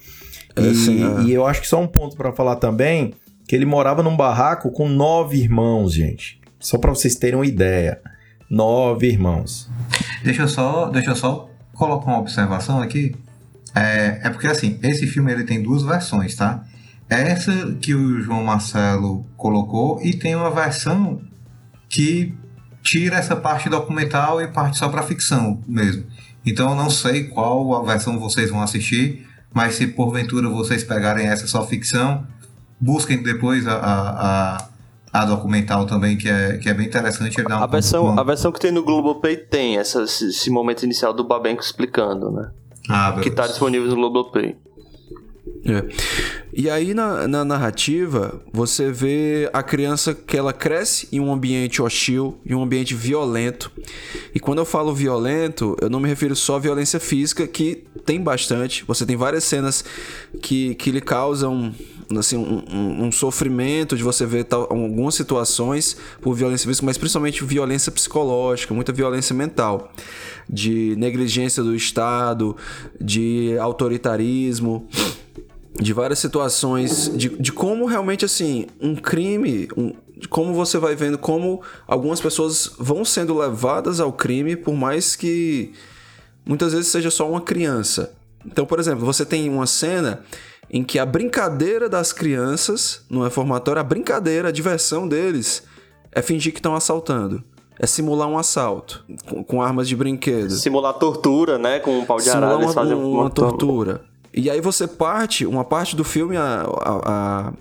[0.56, 1.24] É, e, sim, é.
[1.24, 3.14] e eu acho que só um ponto para falar também
[3.52, 6.40] que ele morava num barraco com nove irmãos, gente.
[6.58, 8.00] Só para vocês terem uma ideia.
[8.50, 9.70] Nove irmãos.
[10.24, 13.14] Deixa eu só, deixa eu só colocar uma observação aqui.
[13.76, 16.64] É, é porque assim, esse filme ele tem duas versões, tá?
[17.10, 21.22] Essa que o João Marcelo colocou e tem uma versão
[21.90, 22.34] que
[22.82, 26.06] tira essa parte documental e parte só para ficção mesmo.
[26.46, 31.28] Então eu não sei qual a versão vocês vão assistir, mas se porventura vocês pegarem
[31.28, 32.26] essa só ficção,
[32.82, 34.68] busquem depois a, a,
[35.14, 37.40] a, documental também, que é, que é bem interessante.
[37.40, 41.24] Um a, versão, a versão que tem no Globoplay tem essa, esse momento inicial do
[41.24, 42.50] Babenco explicando, né?
[42.90, 44.58] Ah, que está disponível no Globoplay.
[45.64, 45.86] É.
[46.54, 51.82] E aí na, na, narrativa você vê a criança que ela cresce em um ambiente
[51.82, 53.72] hostil, em um ambiente violento.
[54.34, 58.22] E quando eu falo violento, eu não me refiro só à violência física, que tem
[58.22, 58.84] bastante.
[58.88, 59.86] Você tem várias cenas
[60.42, 61.74] que, que lhe causam
[62.20, 66.98] assim, um, um, um, sofrimento de você ver tal, algumas situações por violência física, mas
[66.98, 69.92] principalmente violência psicológica, muita violência mental,
[70.50, 72.56] de negligência do Estado,
[73.00, 74.88] de autoritarismo,
[75.80, 79.94] de várias situações, de, de como realmente assim, um crime, um,
[80.30, 85.74] como você vai vendo como algumas pessoas vão sendo levadas ao crime, por mais que
[86.46, 88.14] muitas vezes seja só uma criança.
[88.46, 90.24] Então, por exemplo, você tem uma cena
[90.74, 95.64] em que a brincadeira das crianças no reformatório, a brincadeira, a diversão deles
[96.14, 97.44] é fingir que estão assaltando.
[97.78, 100.52] É simular um assalto com, com, armas de brinquedo.
[100.52, 101.80] Simular tortura, né?
[101.80, 102.58] Com um pau de arara.
[102.58, 104.02] Uma, fazem uma, uma tortura.
[104.34, 107.00] E aí você parte, uma parte do filme, a, a,
[107.50, 107.54] a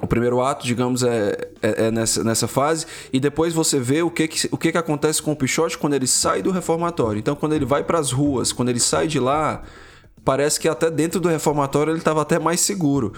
[0.00, 4.10] o primeiro ato, digamos, é, é, é, nessa, nessa fase, e depois você vê o
[4.10, 7.18] que, que, o que, que acontece com o Pichote quando ele sai do reformatório.
[7.18, 9.64] Então, quando ele vai para as ruas, quando ele sai de lá,
[10.24, 13.12] parece que até dentro do reformatório ele estava até mais seguro.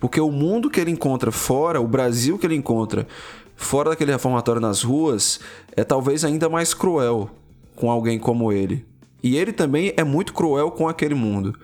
[0.00, 3.06] Porque o mundo que ele encontra fora, o Brasil que ele encontra
[3.54, 5.38] fora daquele reformatório nas ruas,
[5.76, 7.30] é talvez ainda mais cruel
[7.76, 8.84] com alguém como ele.
[9.22, 11.56] E ele também é muito cruel com aquele mundo.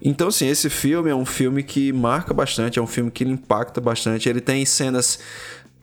[0.00, 3.80] Então, assim, esse filme é um filme que marca bastante, é um filme que impacta
[3.80, 4.28] bastante.
[4.28, 5.18] Ele tem cenas,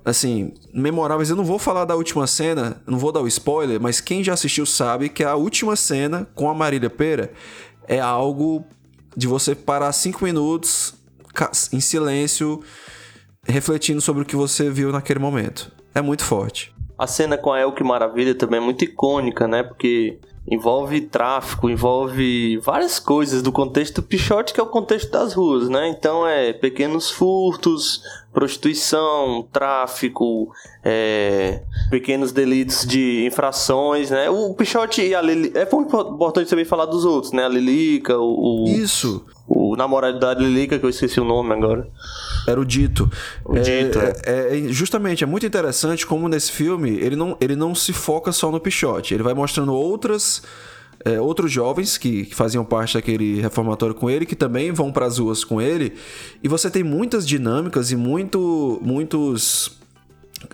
[0.03, 1.29] assim, memoráveis.
[1.29, 4.33] Eu não vou falar da última cena, não vou dar o spoiler, mas quem já
[4.33, 7.31] assistiu sabe que a última cena com a Marília Pera
[7.87, 8.65] é algo
[9.15, 10.95] de você parar cinco minutos
[11.71, 12.61] em silêncio,
[13.45, 15.71] refletindo sobre o que você viu naquele momento.
[15.93, 16.73] É muito forte.
[16.97, 19.63] A cena com a Elke Maravilha também é muito icônica, né?
[19.63, 25.33] Porque envolve tráfico, envolve várias coisas do contexto do Pichote, que é o contexto das
[25.33, 25.87] ruas, né?
[25.87, 28.01] Então é pequenos furtos,
[28.33, 30.51] prostituição, tráfico,
[30.83, 34.29] é, pequenos delitos de infrações, né?
[34.29, 35.51] O Pichote e a Lili...
[35.55, 37.45] É importante também falar dos outros, né?
[37.45, 38.65] A Lilica, o...
[38.67, 39.25] Isso!
[39.47, 41.87] O namorado da Lilica, que eu esqueci o nome agora.
[42.47, 43.09] Era o Dito.
[43.45, 44.13] O é, Dito, é.
[44.25, 48.31] É, é, justamente, é muito interessante como nesse filme ele não, ele não se foca
[48.31, 49.13] só no Pichote.
[49.13, 50.41] Ele vai mostrando outras...
[51.05, 55.05] É, outros jovens que, que, faziam parte daquele reformatório com ele, que também vão para
[55.05, 55.95] as ruas com ele,
[56.41, 59.81] e você tem muitas dinâmicas e muito, muitos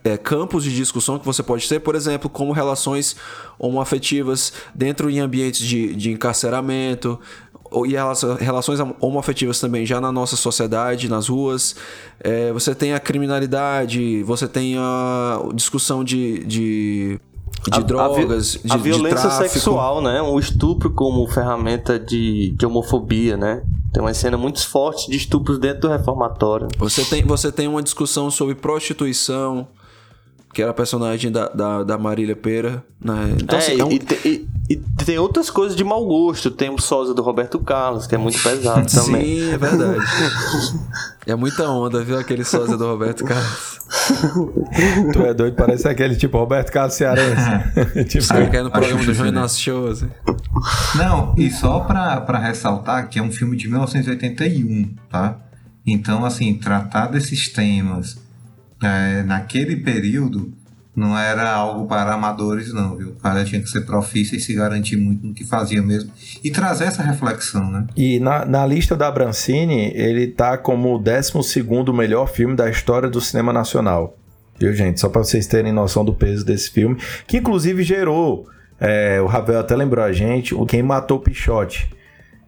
[0.03, 3.15] é, campos de discussão que você pode ter, por exemplo, como relações
[3.57, 7.19] homoafetivas dentro em ambientes de, de encarceramento,
[7.85, 11.75] e relações homoafetivas também já na nossa sociedade, nas ruas.
[12.19, 17.19] É, você tem a criminalidade, você tem a discussão de, de,
[17.71, 20.21] de a, drogas, a, vi, a de, violência de sexual, né?
[20.21, 23.61] O estupro como ferramenta de, de homofobia, né?
[23.93, 26.67] Tem uma cena muito forte de estupros dentro do reformatório.
[26.77, 29.67] Você tem, você tem uma discussão sobre prostituição,
[30.53, 32.83] que era a personagem da, da, da Marília Pera.
[32.99, 33.35] Né?
[33.41, 33.91] Então, é, assim, é um...
[33.91, 36.49] e, e, e, tem outras coisas de mau gosto.
[36.49, 39.25] Tem o sósia do Roberto Carlos, que é muito pesado também.
[39.25, 40.05] Sim, é verdade.
[41.27, 42.17] é muita onda, viu?
[42.17, 43.79] Aquele sósia do Roberto Carlos.
[45.13, 48.05] tu é doido, parece aquele tipo Roberto Carlos Cearense.
[48.09, 50.09] tipo, Você quer no programa do João Inácio Show, assim.
[50.95, 55.37] Não, e só pra, pra ressaltar que é um filme de 1981, tá?
[55.85, 58.17] Então, assim, tratar desses temas
[58.81, 60.53] é, naquele período
[60.95, 63.09] não era algo para amadores, não, viu?
[63.11, 66.11] O cara tinha que ser profissa e se garantir muito no que fazia mesmo.
[66.43, 67.87] E trazer essa reflexão, né?
[67.95, 71.63] E na, na lista da Brancini, ele tá como o 12
[71.93, 74.17] melhor filme da história do cinema nacional.
[74.59, 74.99] Viu, gente?
[74.99, 78.45] Só para vocês terem noção do peso desse filme, que inclusive gerou.
[78.77, 81.89] É, o Ravel até lembrou a gente, o Quem Matou o Pichote.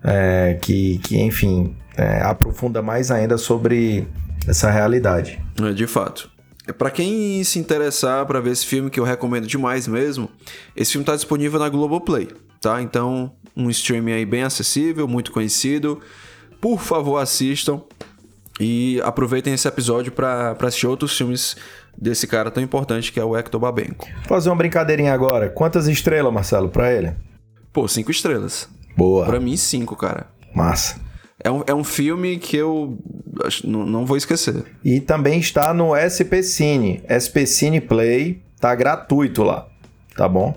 [0.03, 4.07] É, que, que, enfim, é, aprofunda mais ainda sobre
[4.47, 5.41] essa realidade.
[5.61, 6.29] É, de fato.
[6.77, 10.29] Para quem se interessar para ver esse filme, que eu recomendo demais mesmo,
[10.75, 12.29] esse filme está disponível na Globoplay,
[12.61, 12.81] tá?
[12.81, 15.99] Então, um streaming aí bem acessível, muito conhecido.
[16.61, 17.81] Por favor, assistam
[18.59, 21.55] e aproveitem esse episódio para assistir outros filmes
[21.97, 24.07] desse cara tão importante que é o Hector Babenco.
[24.19, 25.49] Vou fazer uma brincadeirinha agora.
[25.49, 27.13] Quantas estrelas, Marcelo, para ele?
[27.73, 28.69] Pô, cinco estrelas.
[28.95, 29.25] Boa.
[29.25, 30.27] Para mim, cinco, cara.
[30.53, 30.99] Massa.
[31.43, 32.99] É um, é um filme que eu
[33.63, 34.63] não, não vou esquecer.
[34.83, 37.01] E também está no SP Cine.
[37.07, 38.41] SP Cine Play.
[38.59, 39.67] Tá gratuito lá.
[40.15, 40.55] Tá bom?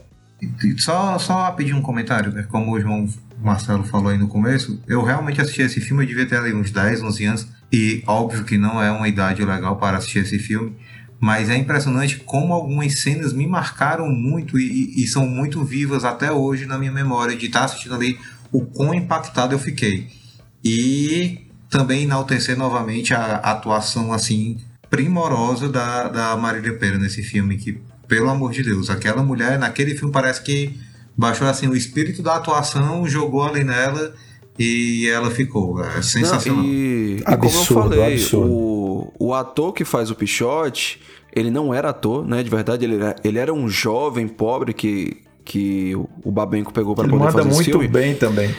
[0.79, 2.45] Só, só pedir um comentário, né?
[2.49, 3.09] Como o João
[3.43, 6.71] Marcelo falou aí no começo, eu realmente assisti esse filme, eu devia ter ali uns
[6.71, 10.77] 10, 11 anos, e óbvio que não é uma idade legal para assistir esse filme,
[11.21, 16.31] mas é impressionante como algumas cenas me marcaram muito e, e são muito vivas até
[16.31, 18.19] hoje na minha memória de estar assistindo ali
[18.53, 20.09] o quão impactado eu fiquei.
[20.63, 21.44] E
[21.75, 24.59] também enaltecer novamente a atuação assim
[24.89, 29.97] primorosa da, da Marília Pera nesse filme, que, pelo amor de Deus, aquela mulher naquele
[29.97, 30.79] filme parece que
[31.17, 34.15] baixou assim o espírito da atuação, jogou ali nela
[34.57, 35.85] e ela ficou.
[35.85, 36.63] É sensacional.
[36.63, 41.01] Não, e, e como eu falei, o, o ator que faz o Pichote,
[41.35, 42.41] ele não era ator, né?
[42.41, 47.09] De verdade, ele era, ele era um jovem pobre que, que o Babenco pegou para
[47.09, 47.87] poder fazer esse filme.
[47.87, 48.55] Ele manda muito bem também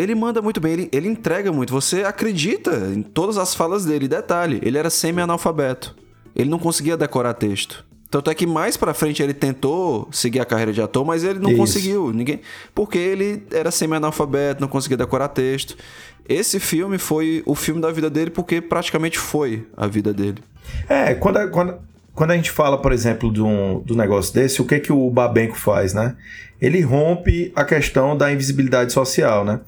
[0.00, 1.72] ele manda muito bem, ele, ele entrega muito.
[1.72, 4.08] Você acredita em todas as falas dele.
[4.08, 5.94] Detalhe, ele era semi-analfabeto.
[6.34, 7.84] Ele não conseguia decorar texto.
[8.10, 11.38] Tanto é que mais pra frente ele tentou seguir a carreira de ator, mas ele
[11.38, 11.58] não Isso.
[11.58, 12.12] conseguiu.
[12.12, 12.40] Ninguém,
[12.74, 15.76] porque ele era semi-analfabeto, não conseguia decorar texto.
[16.26, 20.42] Esse filme foi o filme da vida dele porque praticamente foi a vida dele.
[20.88, 21.78] É, quando quando,
[22.20, 25.56] quando a gente fala, por exemplo, do, do negócio desse, o que que o Babenco
[25.56, 26.16] faz, né?
[26.60, 29.60] Ele rompe a questão da invisibilidade social, né?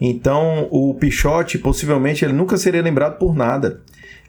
[0.00, 3.80] Então, o Pichote, possivelmente, ele nunca seria lembrado por nada.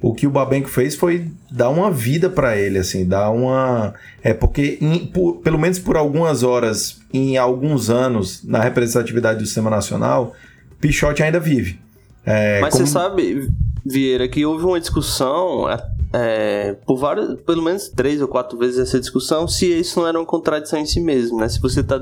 [0.02, 3.94] O que o Babenco fez foi dar uma vida para ele, assim, dar uma.
[4.24, 9.46] É porque, em, por, pelo menos por algumas horas, em alguns anos, na representatividade do
[9.46, 10.34] sistema nacional,
[10.82, 11.80] Pichote ainda vive.
[12.26, 12.88] É, Mas como...
[12.88, 13.48] você sabe,
[13.86, 15.68] Vieira, que houve uma discussão
[16.14, 20.18] é, por vários, pelo menos três ou quatro vezes essa discussão, se isso não era
[20.18, 21.50] uma contradição em si mesmo, né?
[21.50, 22.00] Se você está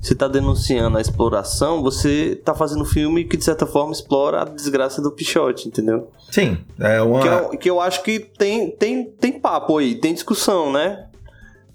[0.00, 4.42] se tá denunciando a exploração, você está fazendo um filme que de certa forma explora
[4.42, 6.08] a desgraça do Pichote, entendeu?
[6.30, 7.20] Sim, é uma...
[7.20, 11.06] que, eu, que eu acho que tem, tem, tem papo aí, tem discussão, né?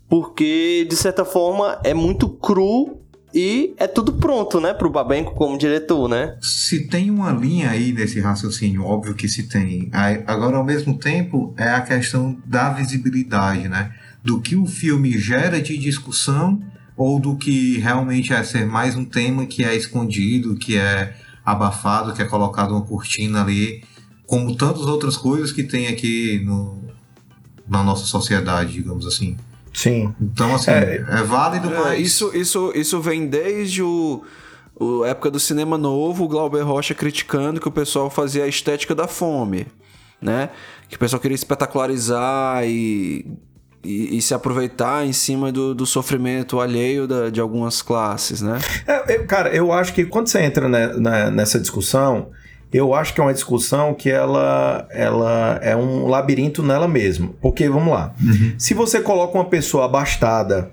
[0.10, 3.00] Porque de certa forma é muito cru
[3.34, 6.38] e é tudo pronto, né, pro Babenco como diretor, né?
[6.42, 9.90] Se tem uma linha aí nesse raciocínio, óbvio que se tem.
[10.26, 13.94] Agora, ao mesmo tempo, é a questão da visibilidade, né?
[14.24, 16.60] Do que o filme gera de discussão
[16.98, 21.16] ou do que realmente é ser mais um tema que é escondido, que é
[21.46, 23.84] abafado, que é colocado uma cortina ali,
[24.26, 26.78] como tantas outras coisas que tem aqui no,
[27.68, 29.38] na nossa sociedade, digamos assim.
[29.74, 30.14] Sim.
[30.20, 31.98] Então, assim, é, é válido, é.
[31.98, 34.24] Isso, isso, isso vem desde o,
[34.76, 38.96] o época do cinema novo, o Glauber Rocha criticando que o pessoal fazia a estética
[38.96, 39.68] da fome,
[40.22, 40.50] né?
[40.88, 43.26] Que o pessoal queria espetacularizar e,
[43.84, 48.58] e, e se aproveitar em cima do, do sofrimento alheio da, de algumas classes, né?
[48.88, 52.32] É, eu, cara, eu acho que quando você entra né, na, nessa discussão
[52.72, 57.32] eu acho que é uma discussão que ela, ela é um labirinto nela mesma.
[57.42, 58.54] Porque, vamos lá, uhum.
[58.58, 60.72] se você coloca uma pessoa abastada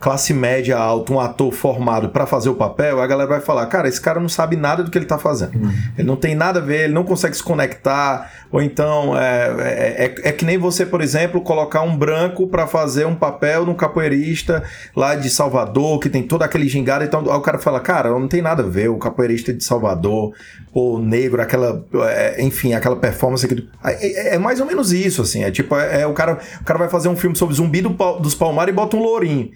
[0.00, 3.88] classe média alta, um ator formado para fazer o papel, a galera vai falar, cara,
[3.88, 5.56] esse cara não sabe nada do que ele tá fazendo.
[5.56, 5.72] Uhum.
[5.96, 10.04] Ele não tem nada a ver, ele não consegue se conectar, ou então é, é,
[10.04, 13.74] é, é que nem você, por exemplo, colocar um branco para fazer um papel num
[13.74, 14.62] capoeirista
[14.94, 18.28] lá de Salvador, que tem todo aquele gingado, então aí o cara fala, cara, não
[18.28, 20.32] tem nada a ver, o capoeirista de Salvador,
[20.72, 23.68] o negro, aquela, é, enfim, aquela performance aqui.
[23.84, 26.88] É, é, mais ou menos isso, assim, é tipo, é, o, cara, o cara vai
[26.88, 27.90] fazer um filme sobre zumbi do,
[28.20, 29.50] dos palmares e bota um lourinho.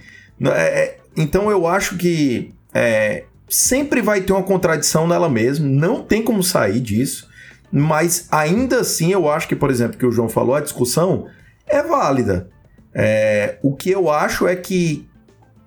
[0.51, 6.03] É, é, então eu acho que é, sempre vai ter uma contradição nela mesma, não
[6.03, 7.29] tem como sair disso,
[7.71, 11.27] mas ainda assim eu acho que, por exemplo, que o João falou, a discussão
[11.67, 12.51] é válida.
[12.95, 15.09] É, o que eu acho é que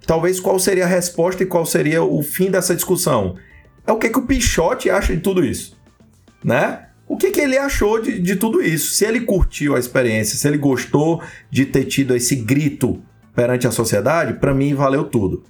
[0.05, 3.35] talvez qual seria a resposta e qual seria o fim dessa discussão.
[3.87, 5.77] É o que, que o Pichote acha de tudo isso,
[6.43, 6.87] né?
[7.07, 8.95] O que, que ele achou de, de tudo isso?
[8.95, 11.21] Se ele curtiu a experiência, se ele gostou
[11.51, 13.01] de ter tido esse grito
[13.35, 15.43] perante a sociedade, para mim valeu tudo.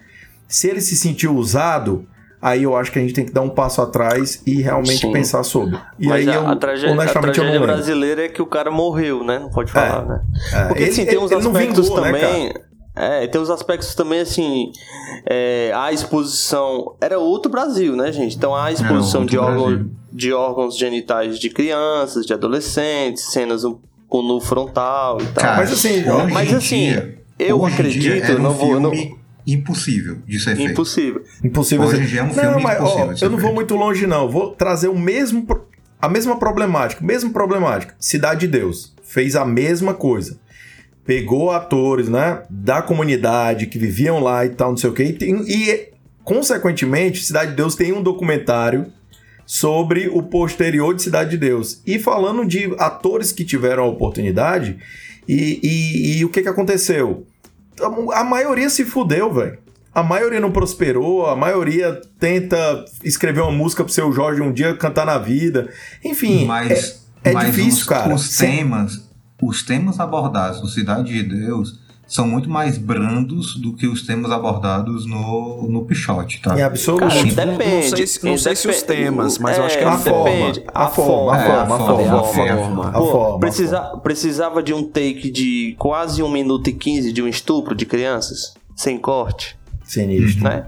[0.47, 2.05] Se ele se sentiu usado,
[2.41, 5.11] aí eu acho que a gente tem que dar um passo atrás e realmente Sim.
[5.11, 5.79] pensar sobre.
[5.99, 8.71] E Mas aí a, eu, a tragédia, honestamente, a tragédia brasileira é que o cara
[8.71, 9.39] morreu, né?
[9.39, 10.21] Não pode falar, é, né?
[10.53, 10.67] É.
[10.67, 12.45] Porque assim, ele, tem uns ele, aspectos vingou, né, também.
[12.45, 12.53] Né,
[12.97, 14.71] é, tem uns aspectos também assim.
[15.25, 16.95] É, a exposição.
[17.01, 18.35] Era outro Brasil, né, gente?
[18.35, 23.63] Então a exposição de órgãos, de órgãos genitais de crianças, de adolescentes, cenas
[24.07, 25.43] com nu frontal e tal.
[25.43, 26.85] Cara, mas assim, mas assim.
[26.91, 28.79] Dia eu Hoje acredito, um não vou.
[28.79, 28.91] Não...
[29.47, 30.71] Impossível de ser feito.
[30.71, 31.23] Impossível.
[31.43, 31.85] Impossível.
[31.85, 33.05] Hoje dia é um filme não, mas, impossível.
[33.05, 33.37] Ó, eu não feito.
[33.37, 34.29] vou muito longe, não.
[34.29, 35.45] Vou trazer o mesmo.
[36.01, 37.95] A mesma problemática, mesmo problemática.
[37.99, 40.39] Cidade de Deus fez a mesma coisa.
[41.05, 45.13] Pegou atores, né, da comunidade que viviam lá e tal, não sei o quê, e,
[45.13, 45.89] tem, e
[46.23, 48.87] consequentemente, Cidade de Deus tem um documentário
[49.45, 51.81] sobre o posterior de Cidade de Deus.
[51.85, 54.77] E falando de atores que tiveram a oportunidade,
[55.27, 57.25] e, e, e o que, que aconteceu?
[57.79, 59.59] A, a maioria se fudeu, velho.
[59.93, 64.75] A maioria não prosperou, a maioria tenta escrever uma música pro seu Jorge um dia
[64.75, 65.69] cantar na vida.
[66.03, 68.13] Enfim, mas, é, é mas difícil, os, cara.
[68.13, 69.09] Os temas,
[69.41, 74.31] os temas abordados no Cidade de Deus são muito mais brandos do que os temas
[74.31, 76.57] abordados no, no Pichote, tá?
[76.57, 77.07] Em absoluto.
[77.07, 77.89] Cara, depende.
[77.89, 80.53] Não sei, não sei se os temas, mas é, eu acho que é a forma.
[80.73, 82.19] A forma, a forma, a forma.
[82.19, 82.89] A forma.
[82.89, 83.39] A forma.
[83.39, 87.85] Precisa, precisava de um take de quase 1 minuto e 15 de um estupro de
[87.85, 89.57] crianças, sem corte.
[89.83, 90.43] Sinistro.
[90.43, 90.65] Né?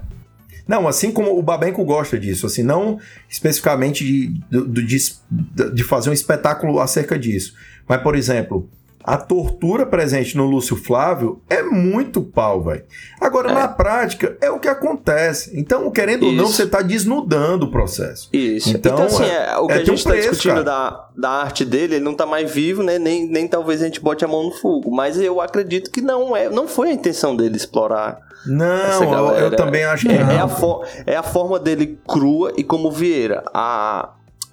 [0.66, 6.10] Não, assim como o Babenco gosta disso, assim, não especificamente de, de, de, de fazer
[6.10, 7.54] um espetáculo acerca disso.
[7.88, 8.68] Mas, por exemplo,
[9.08, 12.84] a tortura presente no Lúcio Flávio é muito pau, velho.
[13.18, 13.54] Agora, é.
[13.54, 15.58] na prática, é o que acontece.
[15.58, 16.30] Então, querendo Isso.
[16.30, 18.28] ou não, você está desnudando o processo.
[18.34, 18.68] Isso.
[18.68, 21.94] Então, então assim, é, o que é a gente está discutindo da, da arte dele,
[21.94, 22.98] ele não está mais vivo, né?
[22.98, 24.90] Nem, nem talvez a gente bote a mão no fogo.
[24.90, 29.56] Mas eu acredito que não é, não foi a intenção dele explorar não, eu, eu,
[29.56, 30.30] também acho que é, não.
[30.30, 33.42] É a, é a forma dele crua e como Vieira.
[33.52, 34.10] A,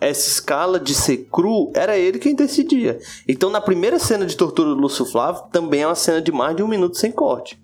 [0.09, 2.99] essa escala de ser cru, era ele quem decidia.
[3.27, 6.55] Então, na primeira cena de tortura do Lúcio Flávio, também é uma cena de mais
[6.55, 7.59] de um minuto sem corte.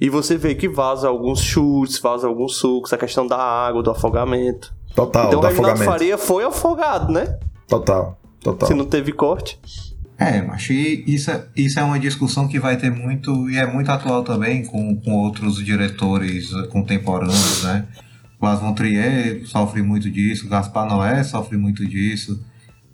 [0.00, 3.90] E você vê que vaza alguns chutes, vaza alguns sucos, a questão da água, do
[3.90, 4.72] afogamento.
[4.94, 7.38] Total, então, do o Reginaldo Faria foi afogado, né?
[7.66, 8.68] Total, total.
[8.68, 9.58] Se não teve corte.
[10.18, 13.90] É, mas isso, é, isso é uma discussão que vai ter muito, e é muito
[13.90, 17.86] atual também com, com outros diretores contemporâneos, né?
[18.40, 22.40] Lars von Trier sofre muito disso, Gaspar Noé sofre muito disso.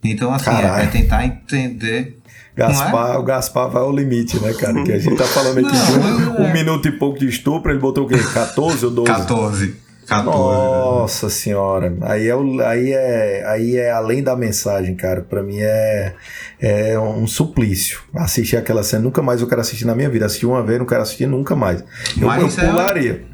[0.03, 2.19] Então, assim, é, é, tentar entender.
[2.55, 3.19] Gaspar, é?
[3.19, 4.85] O Gaspar vai ao limite, né, cara?
[4.85, 7.81] Que a gente tá falando aqui de um, um, minuto e pouco de estupro, ele
[7.81, 8.17] botou o quê?
[8.19, 9.11] 14 ou 12?
[9.11, 9.85] 14.
[10.07, 11.33] 14 Nossa né?
[11.33, 15.23] senhora, aí é, aí, é, aí é além da mensagem, cara.
[15.23, 16.15] Pra mim é,
[16.61, 18.03] é um suplício.
[18.15, 20.27] Assistir aquela cena, nunca mais eu quero assistir na minha vida.
[20.27, 21.83] Assisti uma vez, não quero assistir nunca mais.
[22.21, 23.34] Eu, eu é pularia.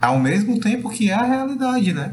[0.00, 2.12] Ao mesmo tempo que é a realidade, né?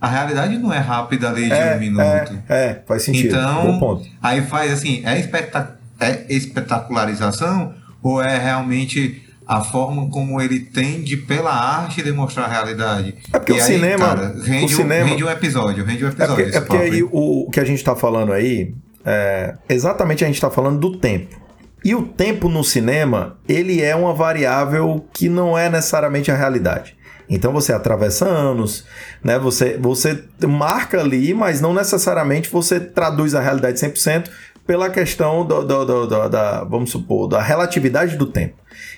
[0.00, 2.02] A realidade não é rápida ali de É, um minuto.
[2.02, 3.34] é, é, faz sentido.
[3.36, 10.58] Então, aí faz assim, é, especta- é espetacularização ou é realmente a forma como ele
[10.60, 13.14] tende pela arte demonstrar a realidade?
[13.32, 16.04] É porque E o aí, cinema- cara, rende, o um- cinema- rende um episódio, rende
[16.04, 16.34] um É episódio.
[16.34, 18.74] porque, esse é porque aí o, o que a gente tá falando aí,
[19.04, 21.36] é, exatamente a gente tá falando do tempo.
[21.84, 26.96] E o tempo no cinema, ele é uma variável que não é necessariamente a realidade.
[27.28, 28.84] Então você atravessa anos,
[29.22, 29.38] né?
[29.38, 34.28] Você, você marca ali, mas não necessariamente você traduz a realidade 100%
[34.66, 38.54] pela questão do, do- do- da, vamos supor, da relatividade do tempo.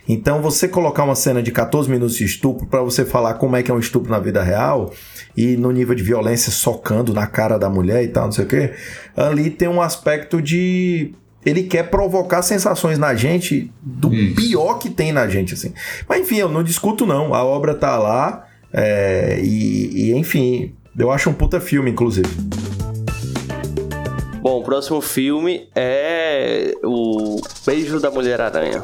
[0.09, 3.63] Então você colocar uma cena de 14 minutos de estupro para você falar como é
[3.63, 4.93] que é um estupro na vida real
[5.37, 8.49] e no nível de violência socando na cara da mulher e tal, não sei o
[8.49, 8.73] quê,
[9.15, 11.15] ali tem um aspecto de
[11.49, 14.35] ele quer provocar sensações na gente do Isso.
[14.35, 15.73] pior que tem na gente, assim.
[16.09, 17.35] Mas enfim, eu não discuto não.
[17.35, 22.29] A obra tá lá é, e, e, enfim, eu acho um puta filme, inclusive.
[24.41, 28.83] Bom, o próximo filme é o Beijo da Mulher-Aranha.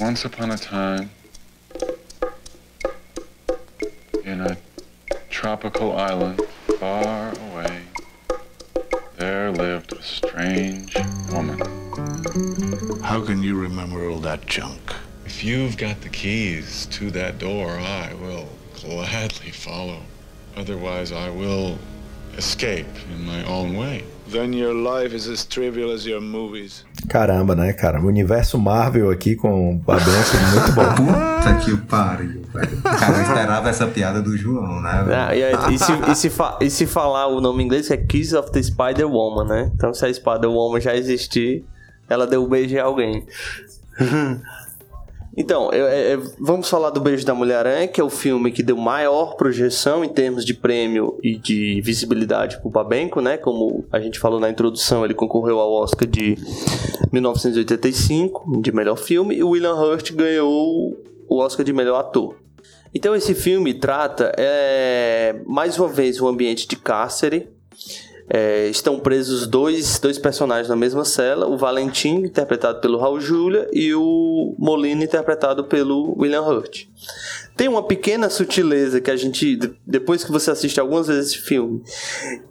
[0.00, 1.08] Once upon a time,
[4.24, 4.56] in a
[5.28, 6.40] tropical island
[6.78, 7.82] far away,
[9.20, 10.96] there lived a strange
[11.30, 11.58] woman.
[13.02, 14.94] How can you remember all that junk?
[15.26, 18.48] If you've got the keys to that door, I will
[18.80, 20.00] gladly follow.
[20.56, 21.78] Otherwise, I will
[22.38, 24.04] escape in my own way.
[24.32, 26.84] Then your life is as trivial as your movies.
[27.08, 28.00] Caramba, né, cara?
[28.00, 30.10] O universo Marvel aqui com o Babenco,
[30.52, 30.94] muito bom.
[30.94, 32.82] Puta que pariu, velho.
[32.82, 35.04] Cara, eu esperava essa piada do João, né?
[35.12, 37.88] Ah, e, aí- e se, e se fa- e se falar o nome em inglês,
[37.88, 39.70] que é Kiss of the Spider-Woman, né?
[39.74, 41.64] Então, se a Spider-Woman já existir,
[42.08, 43.26] ela deu um beijo em alguém.
[45.40, 48.76] Então, é- é- vamos falar do Beijo da Mulher-Aranha, que é o filme que deu
[48.76, 53.38] maior projeção em termos de prêmio e de visibilidade pro Babenco, né?
[53.38, 56.36] Como a gente falou na introdução, ele concorreu ao Oscar de
[57.10, 60.94] 1985, de melhor filme, e o William Hurt ganhou
[61.26, 62.36] o Oscar de melhor ator.
[62.94, 67.48] Então esse filme trata, é, mais uma vez, um ambiente de cárcere.
[68.32, 73.68] É, estão presos dois, dois personagens na mesma cela, o Valentim, interpretado pelo Raul Julia,
[73.72, 76.84] e o Molina, interpretado pelo William Hurt.
[77.56, 81.38] Tem uma pequena sutileza que a gente, de- depois que você assiste algumas vezes esse
[81.38, 81.82] filme,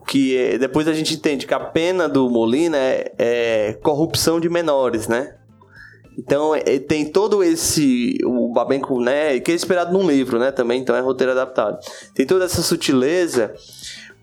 [0.05, 4.49] que é- depois a gente entende que a pena do Molina é, é corrupção de
[4.49, 5.35] menores, né?
[6.17, 10.81] Então é, tem todo esse o Babenco, né, que é inspirado num livro, né, também,
[10.81, 11.79] então é roteiro adaptado.
[12.13, 13.53] Tem toda essa sutileza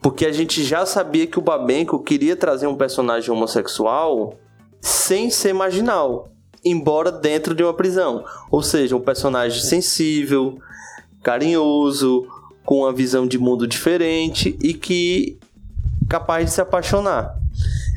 [0.00, 4.34] porque a gente já sabia que o Babenco queria trazer um personagem homossexual
[4.80, 6.30] sem ser marginal,
[6.64, 8.24] embora dentro de uma prisão.
[8.50, 10.58] Ou seja, um personagem sensível,
[11.22, 12.26] carinhoso,
[12.64, 15.38] com uma visão de mundo diferente e que
[16.08, 17.36] capaz de se apaixonar.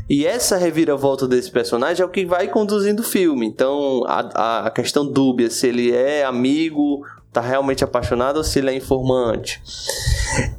[0.09, 3.45] E essa reviravolta desse personagem é o que vai conduzindo o filme.
[3.45, 8.71] Então, a, a questão dúbia se ele é amigo, tá realmente apaixonado ou se ele
[8.71, 9.61] é informante.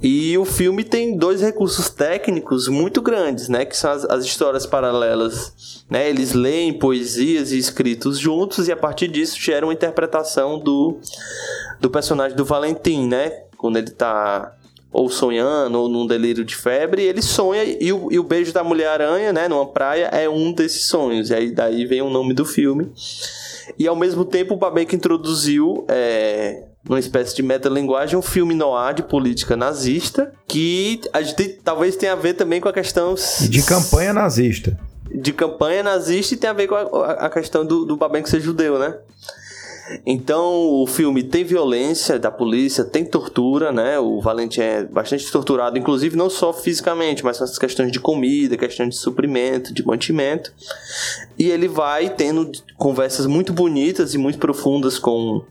[0.02, 3.64] E o filme tem dois recursos técnicos muito grandes, né?
[3.64, 5.84] Que são as, as histórias paralelas.
[5.88, 6.08] Né?
[6.08, 10.98] Eles leem poesias e escritos juntos e a partir disso gera uma interpretação do,
[11.80, 13.30] do personagem do Valentim, né?
[13.56, 14.54] Quando ele tá
[14.92, 18.64] ou sonhando, ou num delírio de febre, ele sonha e o, e o beijo da
[18.64, 21.30] Mulher-Aranha, né, numa praia, é um desses sonhos.
[21.30, 22.90] E aí daí vem o nome do filme.
[23.78, 28.94] E ao mesmo tempo o Babenco introduziu é, uma espécie de metalinguagem, um filme noir
[28.94, 33.62] de política nazista, que a gente talvez tenha a ver também com a questão de
[33.62, 34.78] campanha nazista.
[35.12, 38.40] de campanha nazista e tem a ver com a, a questão do, do Babenco ser
[38.40, 38.94] judeu, né?
[40.06, 43.98] Então o filme tem violência da polícia, tem tortura, né?
[43.98, 48.90] O Valentim é bastante torturado, inclusive não só fisicamente, mas essas questões de comida, questões
[48.90, 50.52] de suprimento, de mantimento.
[51.38, 55.42] E ele vai tendo conversas muito bonitas e muito profundas com,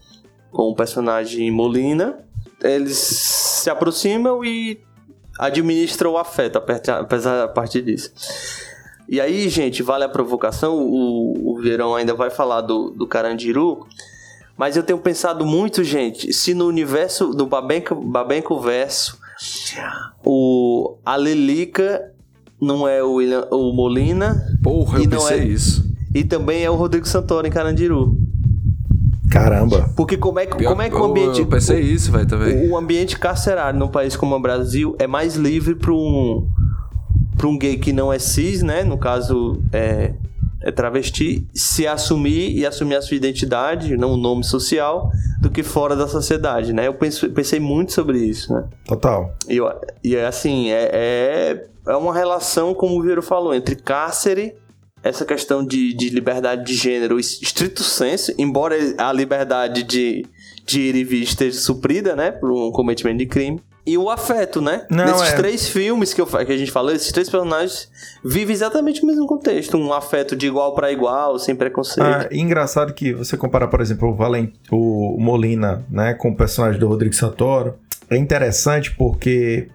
[0.52, 2.18] com o personagem Molina.
[2.62, 4.80] Eles se aproximam e
[5.38, 8.12] administram o afeto apesar- a partir disso.
[9.08, 10.78] E aí, gente, vale a provocação.
[10.78, 13.88] O, o Verão ainda vai falar do, do Carandiru.
[14.60, 19.18] Mas eu tenho pensado muito, gente, se no universo do Babenco, Babenco Verso,
[20.22, 22.12] o, a Lelica
[22.60, 25.89] não é o, William, o Molina Porra, E eu não pensei é- isso.
[26.14, 28.18] e também é o Rodrigo Santoro em Carandiru.
[29.32, 29.89] Caramba.
[29.95, 31.39] Porque como é, Pior- como é que o ambiente.
[31.39, 32.70] Eu pensei isso, velho, também.
[32.70, 36.45] O ambiente carcerário num país como o Brasil é mais livre para um
[37.38, 38.84] para um gay que não é cis, né?
[38.84, 40.14] No caso é,
[40.62, 45.64] é travesti, se assumir e assumir a sua identidade, não o nome social, do que
[45.64, 46.88] fora da sociedade, né?
[46.88, 48.68] Eu penso, pensei muito sobre isso, né?
[48.86, 49.34] Total.
[49.47, 49.70] E, eu,
[50.03, 54.53] e é assim, é, é, é uma relação, como o Viro falou, entre cárcere,
[55.01, 60.26] essa questão de, de liberdade de gênero estrito senso, embora a liberdade de,
[60.66, 64.62] de ir e vir esteja suprida, né, por um cometimento de crime, e o afeto,
[64.62, 64.86] né?
[64.90, 65.36] Não, Nesses é.
[65.36, 67.90] três filmes que, eu, que a gente falou, esses três personagens
[68.24, 69.78] vivem exatamente o mesmo contexto.
[69.78, 72.06] Um afeto de igual para igual, sem preconceito.
[72.06, 76.80] Ah, engraçado que você comparar, por exemplo, o, Valen, o Molina, né, com o personagem
[76.80, 77.76] do Rodrigo Santoro,
[78.10, 79.70] é interessante porque,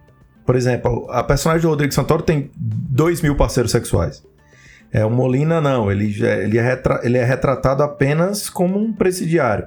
[0.46, 4.22] por exemplo, a personagem do Rodrigo Santoro tem dois mil parceiros sexuais.
[4.92, 9.66] É, o Molina não, ele, ele, é retra- ele é retratado apenas como um presidiário.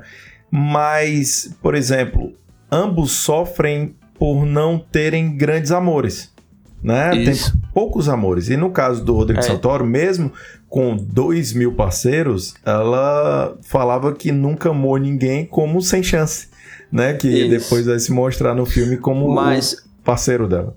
[0.50, 2.32] Mas, por exemplo,
[2.72, 6.34] ambos sofrem por não terem grandes amores.
[6.82, 7.16] Né?
[7.18, 7.52] Isso.
[7.52, 8.50] Tem poucos amores.
[8.50, 9.44] E no caso do Rodrigo É.
[9.44, 10.32] Santoro, mesmo
[10.70, 16.48] com dois mil parceiros, ela falava que nunca amou ninguém como sem chance.
[16.92, 17.16] Né?
[17.16, 17.50] Que Isso.
[17.50, 20.76] depois vai se mostrar no filme como Mas- o parceiro dela.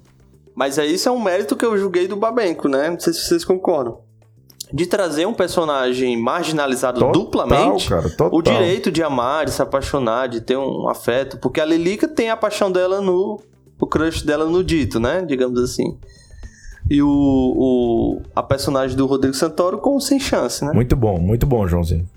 [0.55, 2.91] Mas aí isso é um mérito que eu julguei do Babenco, né?
[2.91, 4.01] Não sei se vocês concordam.
[4.73, 8.31] De trazer um personagem marginalizado Total, duplamente, cara, total.
[8.33, 11.39] o direito de amar, de se apaixonar, de ter um afeto.
[11.39, 13.41] Porque a Lilica tem a paixão dela no.
[13.79, 15.25] o crush dela no dito, né?
[15.27, 15.99] Digamos assim.
[16.89, 20.73] E o, o a personagem do Rodrigo Santoro com o Sem Chance, né?
[20.73, 22.09] Muito bom, muito bom, Joãozinho.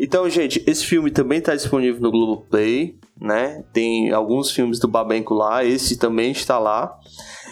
[0.00, 3.62] Então, gente, esse filme também está disponível no Globoplay, né?
[3.72, 6.98] Tem alguns filmes do Babenco lá, esse também está lá.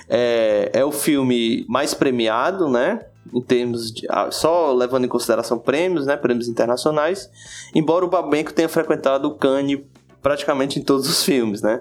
[0.08, 3.00] É, é o filme mais premiado, né?
[3.32, 4.06] Em termos de.
[4.10, 6.16] ah, Só levando em consideração prêmios, né?
[6.16, 7.30] Prêmios internacionais.
[7.74, 9.80] Embora o Babenco tenha frequentado o Cannes
[10.20, 11.80] praticamente em todos os filmes, né?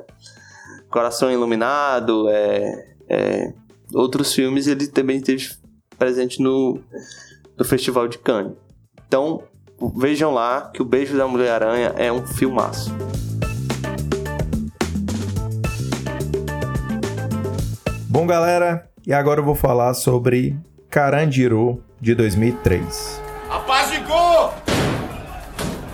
[0.89, 3.53] Coração Iluminado, é, é,
[3.93, 5.49] outros filmes ele também esteve
[5.97, 6.79] presente no,
[7.57, 8.53] no Festival de Cannes.
[9.07, 9.43] Então,
[9.95, 12.91] vejam lá que o Beijo da Mulher-Aranha é um filmaço.
[18.07, 20.57] Bom, galera, e agora eu vou falar sobre
[20.89, 23.21] Carandiru de 2003.
[23.47, 24.51] Apazigou!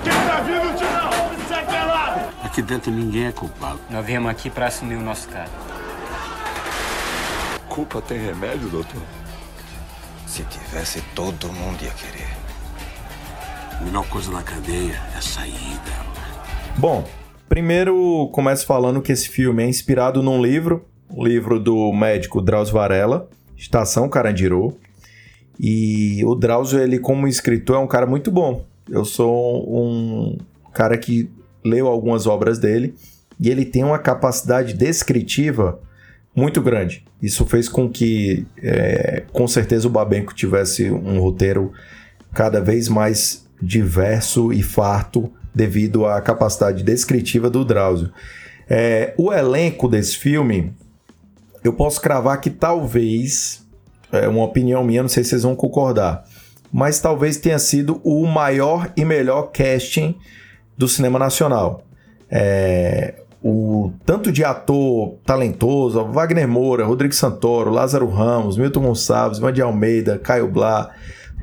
[0.02, 1.48] Quem tá vindo, tira!
[1.50, 2.22] Sai pelado!
[2.42, 3.78] Aqui dentro ninguém é culpado.
[3.90, 5.50] Nós viemos aqui para assumir o nosso cara.
[7.68, 9.02] Culpa tem remédio, doutor?
[10.26, 12.30] Se tivesse, todo mundo ia querer.
[13.78, 16.06] A melhor coisa na cadeia é sair dela.
[16.78, 17.06] Bom,
[17.50, 22.76] primeiro começo falando que esse filme é inspirado num livro, o livro do médico Drauzio
[22.76, 23.28] Varela,
[23.58, 24.78] Estação Carandiru.
[25.60, 28.66] E o Drauzio, ele como escritor, é um cara muito bom.
[28.90, 30.38] Eu sou um
[30.74, 31.30] cara que
[31.64, 32.94] leu algumas obras dele
[33.40, 35.80] e ele tem uma capacidade descritiva
[36.36, 37.04] muito grande.
[37.22, 41.72] Isso fez com que, é, com certeza, o Babenco tivesse um roteiro
[42.34, 48.12] cada vez mais diverso e farto devido à capacidade descritiva do Drauzio.
[48.70, 50.74] É, o elenco desse filme,
[51.64, 53.65] eu posso cravar que talvez,
[54.18, 56.24] é uma opinião minha, não sei se vocês vão concordar,
[56.72, 60.16] mas talvez tenha sido o maior e melhor casting
[60.78, 61.84] do cinema nacional.
[62.30, 69.62] É, o tanto de ator talentoso, Wagner Moura, Rodrigo Santoro, Lázaro Ramos, Milton Gonçalves, Mandy
[69.62, 70.90] Almeida, Caio Blá,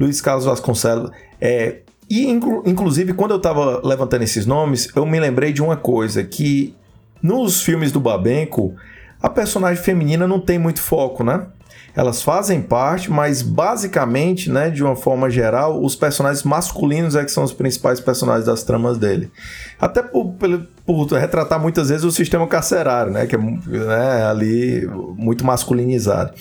[0.01, 1.11] Luiz Carlos Vasconcelos.
[1.41, 1.77] É,
[2.11, 6.25] e inclu- inclusive, quando eu estava levantando esses nomes, eu me lembrei de uma coisa:
[6.25, 6.75] que
[7.23, 8.75] nos filmes do Babenco,
[9.23, 11.47] a personagem feminina não tem muito foco, né?
[11.95, 17.31] Elas fazem parte, mas basicamente, né, de uma forma geral, os personagens masculinos é que
[17.31, 19.31] são os principais personagens das tramas dele.
[19.79, 24.87] Até por, pelo- por retratar muitas vezes o sistema carcerário, né, que é né, ali
[25.19, 26.33] muito masculinizado.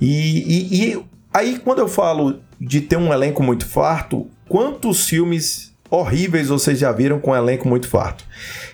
[0.00, 0.08] E,
[0.46, 1.02] e- e
[1.34, 6.92] aí, quando eu falo de ter um elenco muito farto, quantos filmes horríveis vocês já
[6.92, 8.24] viram com um elenco muito farto?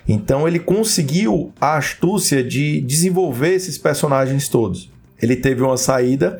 [0.07, 4.93] Então, ele conseguiu a astúcia de desenvolver esses personagens todos.
[5.21, 6.39] Ele teve uma saída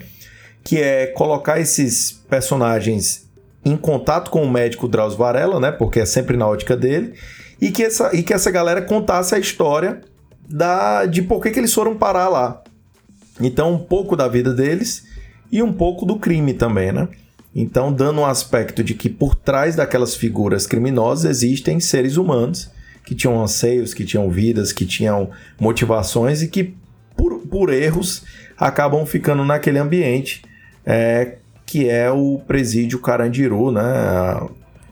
[0.64, 3.30] que é colocar esses personagens
[3.64, 5.72] em contato com o médico Drauzio Varela, né?
[5.72, 7.14] Porque é sempre na ótica dele,
[7.60, 10.02] e que essa, e que essa galera contasse a história
[10.48, 12.64] da, de por que, que eles foram parar lá.
[13.42, 15.06] Então, um pouco da vida deles
[15.52, 17.08] e um pouco do crime também, né?
[17.54, 22.70] Então, dando um aspecto de que por trás daquelas figuras criminosas existem seres humanos
[23.06, 26.76] que tinham anseios, que tinham vidas, que tinham motivações e que,
[27.16, 28.24] por, por erros,
[28.58, 30.44] acabam ficando naquele ambiente
[30.86, 33.82] é, que é o presídio Carandiru, né?
[33.82, 34.48] A,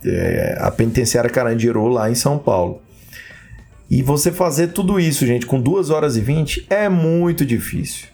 [0.05, 2.81] é, a penitenciária Carandiru lá em São Paulo.
[3.89, 8.07] E você fazer tudo isso, gente, com 2 horas e 20 é muito difícil.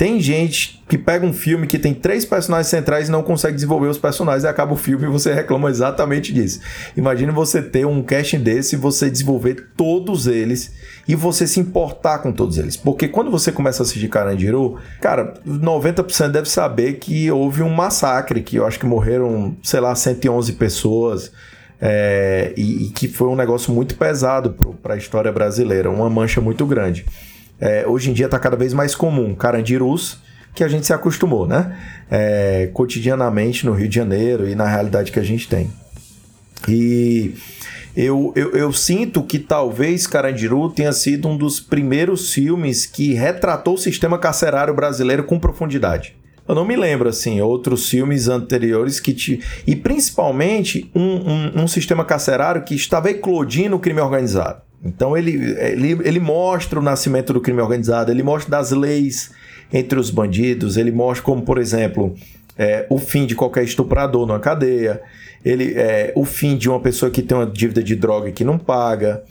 [0.00, 3.88] Tem gente que pega um filme que tem três personagens centrais e não consegue desenvolver
[3.88, 6.58] os personagens e acaba o filme e você reclama exatamente disso.
[6.96, 10.72] Imagine você ter um casting desse e você desenvolver todos eles
[11.06, 12.78] e você se importar com todos eles.
[12.78, 18.40] Porque quando você começa a assistir Carandiru, cara, 90% deve saber que houve um massacre,
[18.40, 21.30] que eu acho que morreram, sei lá, 111 pessoas.
[21.78, 26.40] É, e, e, que foi um negócio muito pesado para a história brasileira, uma mancha
[26.40, 27.04] muito grande
[27.60, 30.18] é, hoje em dia está cada vez mais comum, carandirus,
[30.54, 31.76] que a gente se acostumou, né?
[32.10, 35.70] É, cotidianamente no Rio de Janeiro e na realidade que a gente tem.
[36.68, 37.34] E
[37.96, 43.74] eu, eu, eu, sinto que talvez Carandiru tenha sido um dos primeiros filmes que retratou
[43.74, 46.16] o sistema carcerário brasileiro com profundidade.
[46.46, 49.40] Eu não me lembro, assim, outros filmes anteriores que te.
[49.66, 54.62] E principalmente um, um, um sistema carcerário que estava eclodindo o crime organizado.
[54.84, 59.30] Então ele, ele, ele mostra o nascimento do crime organizado, ele mostra das leis
[59.72, 62.14] entre os bandidos, ele mostra como, por exemplo,
[62.56, 65.00] é, o fim de qualquer estuprador numa cadeia,
[65.44, 68.58] ele, é, o fim de uma pessoa que tem uma dívida de droga que não
[68.58, 69.22] paga,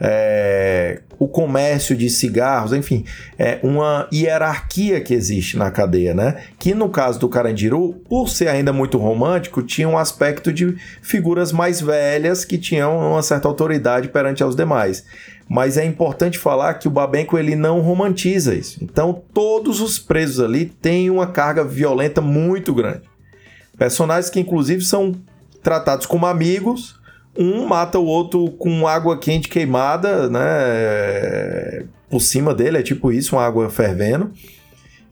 [0.00, 3.04] é, o comércio de cigarros, enfim,
[3.38, 6.42] é uma hierarquia que existe na cadeia, né?
[6.58, 11.50] Que no caso do Carandiru, por ser ainda muito romântico, tinha um aspecto de figuras
[11.50, 15.04] mais velhas que tinham uma certa autoridade perante aos demais.
[15.48, 18.78] Mas é importante falar que o Babenco ele não romantiza isso.
[18.82, 23.02] Então todos os presos ali têm uma carga violenta muito grande.
[23.76, 25.14] Personagens que inclusive são
[25.62, 26.97] tratados como amigos,
[27.38, 31.84] um mata o outro com água quente queimada, né?
[32.10, 34.32] Por cima dele, é tipo isso, uma água fervendo.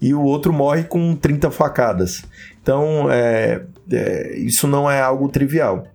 [0.01, 2.25] E o outro morre com 30 facadas.
[2.61, 5.87] Então, é, é, isso não é algo trivial.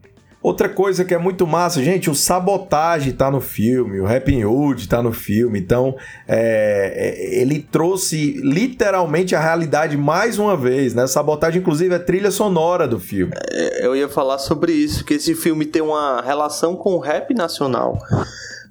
[0.43, 4.89] Outra coisa que é muito massa, gente, o Sabotage tá no filme, o Happy Hood
[4.89, 5.95] tá no filme, então
[6.27, 11.05] é, é, ele trouxe literalmente a realidade mais uma vez, né?
[11.05, 13.31] Sabotage, inclusive, é trilha sonora do filme.
[13.51, 17.35] É, eu ia falar sobre isso, que esse filme tem uma relação com o rap
[17.35, 17.99] nacional.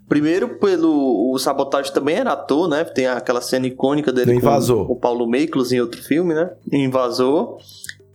[0.09, 1.33] Primeiro, pelo.
[1.33, 2.83] O Sabotage também era ator, né?
[2.83, 6.51] Tem aquela cena icônica dele com o Paulo Meiklos em outro filme, né?
[6.73, 7.59] Invasor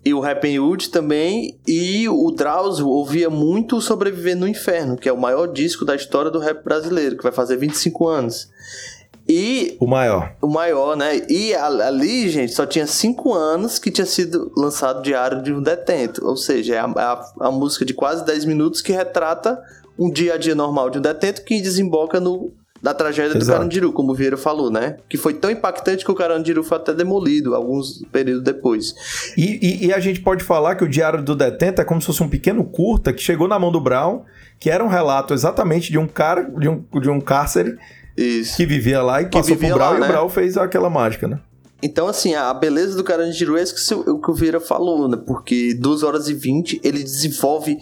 [0.05, 5.11] e o Happy Hood também, e o Drauzio ouvia muito Sobreviver no Inferno, que é
[5.11, 8.47] o maior disco da história do rap brasileiro, que vai fazer 25 anos.
[9.27, 9.75] E.
[9.79, 10.35] O maior.
[10.39, 11.25] O maior, né?
[11.27, 16.23] E ali, gente, só tinha 5 anos que tinha sido lançado Diário de um Detento.
[16.23, 19.59] Ou seja, é a, a, a música de quase 10 minutos que retrata
[19.97, 23.45] um dia a dia normal de um detento que desemboca no da tragédia Exato.
[23.45, 24.97] do Carandiru, como o Vieira falou, né?
[25.09, 28.93] Que foi tão impactante que o Carandiru foi até demolido alguns períodos depois.
[29.38, 32.07] E, e, e, a gente pode falar que o Diário do Detento é como se
[32.07, 34.23] fosse um pequeno curta que chegou na mão do Brown,
[34.59, 37.78] que era um relato exatamente de um cara, de um, de um cárcere
[38.15, 38.55] Isso.
[38.55, 40.07] que vivia lá e que passou pro Brown lá, e né?
[40.07, 41.39] o Brown fez aquela mágica, né?
[41.82, 45.17] Então, assim, a beleza do Carandiru é isso o que o Vieira falou, né?
[45.26, 47.78] Porque 2 horas e 20 ele desenvolve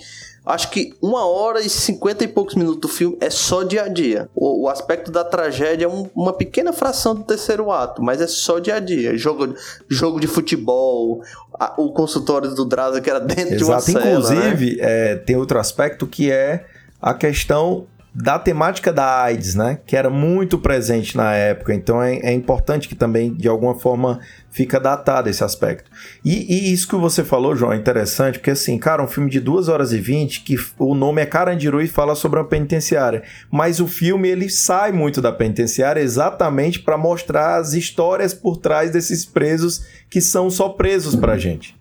[0.46, 3.88] Acho que uma hora e cinquenta e poucos minutos do filme é só dia a
[3.88, 4.30] dia.
[4.36, 8.28] O, o aspecto da tragédia é um, uma pequena fração do terceiro ato, mas é
[8.28, 9.18] só dia a dia.
[9.18, 9.56] Jogo,
[9.88, 11.22] jogo de futebol,
[11.58, 13.58] a, o consultório do Draza que era dentro Exato.
[13.58, 14.06] de uma cela.
[14.06, 14.82] Inclusive, né?
[14.82, 16.66] é, tem outro aspecto que é
[17.02, 17.86] a questão
[18.16, 19.80] da temática da AIDS, né?
[19.88, 21.74] Que era muito presente na época.
[21.74, 24.20] Então é, é importante que também, de alguma forma,
[24.51, 25.89] fica datado esse aspecto.
[26.24, 29.39] E, e, isso que você falou, João, é interessante, porque assim, cara, um filme de
[29.39, 33.24] 2 horas e 20, que o nome é Carandiru e fala sobre uma penitenciária.
[33.51, 38.91] Mas o filme, ele sai muito da penitenciária exatamente para mostrar as histórias por trás
[38.91, 41.76] desses presos que são só presos pra gente.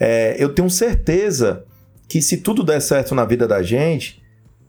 [0.00, 1.64] É, eu tenho certeza
[2.08, 4.19] que se tudo der certo na vida da gente,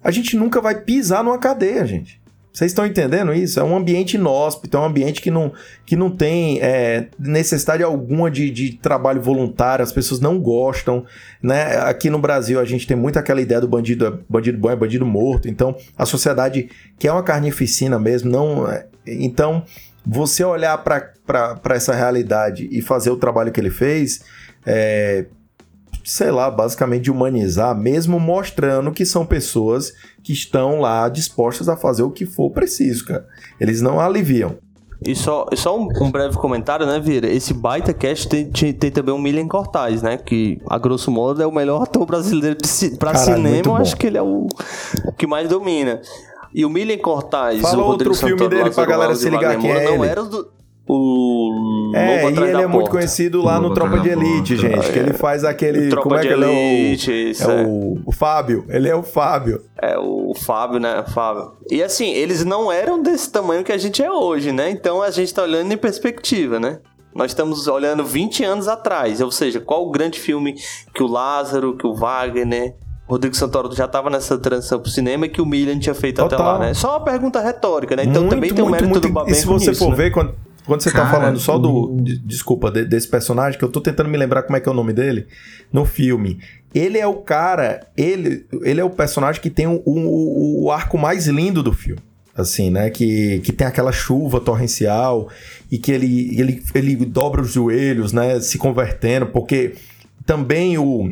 [0.04, 2.22] a gente nunca vai pisar numa cadeia, gente.
[2.54, 3.60] Vocês estão entendendo isso?
[3.60, 5.54] É um ambiente inóspito, é um ambiente que não,
[5.86, 11.06] que não tem é, necessidade alguma de, de trabalho voluntário, as pessoas não gostam.
[11.42, 11.78] Né?
[11.78, 14.76] Aqui no Brasil a gente tem muito aquela ideia do bandido, é bandido bom é
[14.76, 18.70] bandido morto, então a sociedade quer é uma carnificina mesmo, não.
[18.70, 19.64] É, então,
[20.06, 24.24] você olhar para essa realidade e fazer o trabalho que ele fez,
[24.66, 25.26] é,
[26.04, 29.94] sei lá, basicamente de humanizar, mesmo mostrando que são pessoas
[30.24, 33.28] que estão lá dispostas a fazer o que for preciso, cara.
[33.60, 34.58] Eles não aliviam.
[35.04, 37.28] E só, só um, um, breve comentário, né, Vira?
[37.28, 40.16] Esse baita cast tem, tem, tem também o Milian Cortaz, né?
[40.16, 43.64] Que, a grosso modo, é o melhor ator brasileiro de, pra Caralho, cinema.
[43.66, 44.48] Eu acho que ele é o,
[45.06, 46.02] o que mais domina.
[46.54, 49.72] E o Milian Cortaz, Fala o outro Santoro, filme dele pra galera se ligar quem
[49.72, 50.48] é não era do,
[50.94, 54.90] o é, e ele é muito conhecido lá no Tropa de Elite, gente.
[54.90, 54.92] É.
[54.92, 55.88] Que ele faz aquele.
[55.88, 57.14] Tropa como é que ele Elite, é?
[57.14, 58.66] O, isso, é, o, o, Fábio.
[58.68, 59.62] Ele é o Fábio.
[59.82, 61.04] É, o Fábio, né?
[61.14, 61.54] Fábio.
[61.70, 64.70] E assim, eles não eram desse tamanho que a gente é hoje, né?
[64.70, 66.80] Então a gente tá olhando em perspectiva, né?
[67.16, 70.56] Nós estamos olhando 20 anos atrás, ou seja, qual o grande filme
[70.94, 72.76] que o Lázaro, que o Wagner,
[73.08, 76.40] Rodrigo Santoro já estava nessa transição pro cinema e que o Milian tinha feito Total.
[76.40, 76.74] até lá, né?
[76.74, 78.04] Só uma pergunta retórica, né?
[78.04, 79.90] Então Muito, também tem um muito, mérito muito- do Babenco E se você nisso, for
[79.90, 79.96] né?
[79.98, 80.34] ver, quando,
[80.66, 81.98] quando você tá Cara, falando só do.
[82.02, 84.72] de- desculpa, de- desse personagem, que eu tô tentando me lembrar como é que é
[84.72, 85.28] o nome dele,
[85.72, 86.40] no filme.
[86.74, 87.86] Ele é o cara.
[87.98, 92.02] Ele, ele é o personagem que tem o, o, o arco mais lindo do filme.
[92.36, 92.90] Assim, né?
[92.90, 95.28] Que, que tem aquela chuva torrencial
[95.70, 98.40] e que ele, ele, ele dobra os joelhos, né?
[98.40, 99.74] Se convertendo, porque
[100.26, 101.12] também o.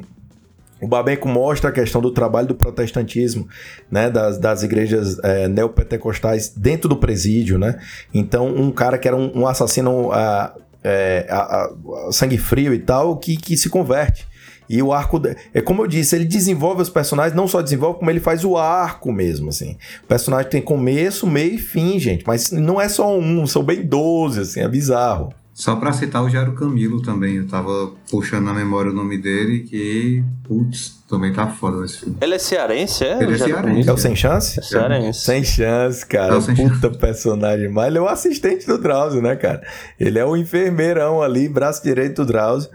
[0.81, 3.47] O Babenco mostra a questão do trabalho do protestantismo,
[3.91, 7.79] né, das, das igrejas é, neopentecostais dentro do presídio, né?
[8.13, 12.79] Então, um cara que era um, um assassino a, é, a- a- sangue frio e
[12.79, 14.27] tal, que, que se converte.
[14.69, 15.19] E o arco,
[15.51, 18.55] é como eu disse, ele desenvolve os personagens, não só desenvolve, como ele faz o
[18.55, 19.75] arco mesmo, assim.
[20.03, 23.81] O personagem tem começo, meio e fim, gente, mas não é só um, são bem
[23.81, 25.33] 12, assim, é bizarro.
[25.59, 29.59] Só pra citar o Jairo Camilo também, eu tava puxando na memória o nome dele,
[29.59, 32.15] que, putz, também tá foda nesse filme.
[32.21, 33.21] Ele é cearense, é?
[33.23, 33.89] Ele é cearense.
[33.89, 34.59] É o Sem Chance?
[34.59, 35.21] É cearense.
[35.21, 36.35] Sem chance, cara.
[36.35, 37.67] É o Sem Puta personagem.
[37.69, 39.61] Mas ele é o assistente do Drauzio, né, cara?
[39.99, 42.69] Ele é o enfermeirão ali, braço direito do Drauzio.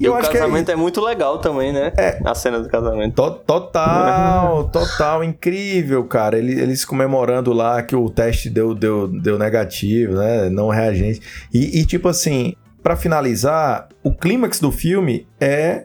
[0.00, 0.76] E, E eu o acho que é, casamento é...
[0.76, 1.92] muito legal também, né?
[1.96, 2.20] É.
[2.24, 3.14] A cena do casamento.
[3.14, 6.36] to- total, total incrível, cara.
[6.38, 10.48] Ele- Eles comemorando lá que o teste deu, deu, deu negativo, né?
[10.50, 11.20] Não reagente.
[11.52, 15.84] E, e, tipo assim, pra finalizar, o clímax do filme é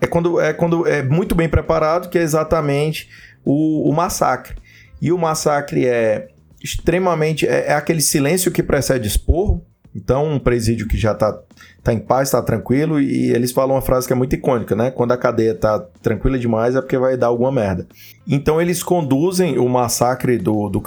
[0.00, 3.08] é quando é quando é muito bem preparado, que é exatamente
[3.44, 4.56] o, o massacre.
[5.00, 6.28] E o massacre é
[6.62, 9.64] extremamente é, é aquele silêncio que precede esporro.
[9.94, 11.36] Então, um presídio que já tá,
[11.82, 14.90] tá em paz, tá tranquilo, e eles falam uma frase que é muito icônica, né?
[14.90, 17.86] Quando a cadeia tá tranquila demais é porque vai dar alguma merda.
[18.26, 20.80] Então, eles conduzem o massacre do, do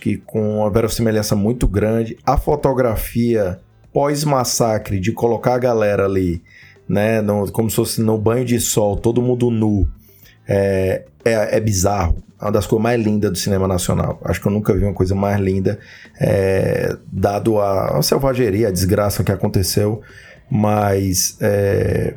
[0.00, 2.18] que com uma verossimilhança muito grande.
[2.26, 3.60] A fotografia
[3.92, 6.42] pós-massacre, de colocar a galera ali,
[6.88, 7.20] né?
[7.22, 9.88] no- como se fosse no banho de sol, todo mundo nu,
[10.46, 12.22] é, é, é bizarro.
[12.40, 14.20] É uma das coisas mais lindas do cinema nacional.
[14.24, 15.78] Acho que eu nunca vi uma coisa mais linda,
[16.20, 20.00] é, dado a, a selvageria, a desgraça que aconteceu,
[20.50, 22.14] mas é,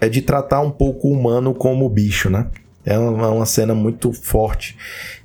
[0.00, 2.46] é de tratar um pouco o humano como bicho, né?
[2.86, 4.76] É uma, uma cena muito forte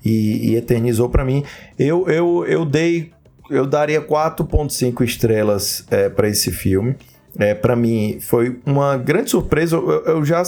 [0.04, 1.44] e, e eternizou pra mim.
[1.78, 3.12] Eu, eu, eu dei,
[3.50, 6.96] eu daria 4.5 estrelas é, para esse filme.
[7.38, 9.76] É, para mim foi uma grande surpresa.
[9.76, 10.42] Eu, eu- já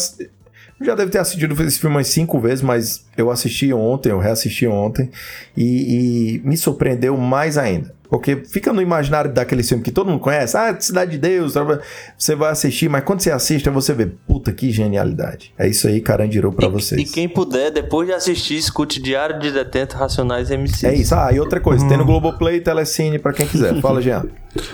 [0.83, 4.65] já devo ter assistido esse filme umas cinco vezes, mas eu assisti ontem, eu reassisti
[4.65, 5.11] ontem
[5.55, 7.93] e, e me surpreendeu mais ainda.
[8.11, 11.53] Porque fica no imaginário daquele filme que todo mundo conhece, ah, Cidade de Deus,
[12.17, 15.53] você vai assistir, mas quando você assiste, você vê, puta que genialidade.
[15.57, 16.99] É isso aí, Carandiru, pra vocês.
[16.99, 20.87] E quem puder, depois de assistir, escute Diário de Detento Racionais MC.
[20.87, 21.15] É isso.
[21.15, 23.79] Ah, e outra coisa, tem no Globoplay, Telecine, pra quem quiser.
[23.79, 24.25] Fala, Jean.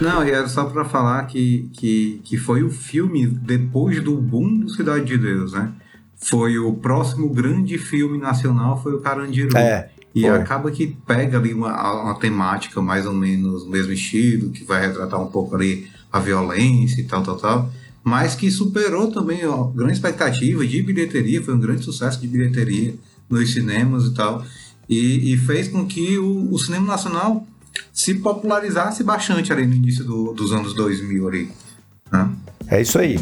[0.01, 4.61] Não, e era só pra falar que, que, que foi o filme depois do boom
[4.61, 5.73] do Cidade de Deus, né?
[6.15, 9.55] Foi o próximo grande filme nacional, foi o Carandiru.
[9.55, 9.89] É,
[10.19, 14.63] E acaba que pega ali uma, uma temática mais ou menos no mesmo estilo, que
[14.63, 17.69] vai retratar um pouco ali a violência e tal, tal, tal.
[18.03, 22.95] Mas que superou também ó, grande expectativa de bilheteria, foi um grande sucesso de bilheteria
[23.29, 24.43] nos cinemas e tal.
[24.89, 27.45] E, e fez com que o, o cinema nacional
[27.93, 31.51] se popularizasse bastante ali no início do- dos anos 2000 ali.
[32.11, 32.31] né?
[32.69, 33.17] É isso aí.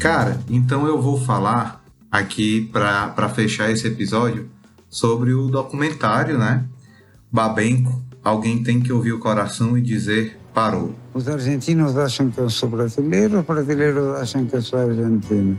[0.00, 4.48] Cara, então eu vou falar aqui para fechar esse episódio
[4.88, 6.64] sobre o documentário, né?
[7.30, 10.94] Babenco, alguém tem que ouvir o coração e dizer parou.
[11.12, 15.58] Os argentinos acham que eu sou brasileiro, os brasileiros acham que eu sou argentino.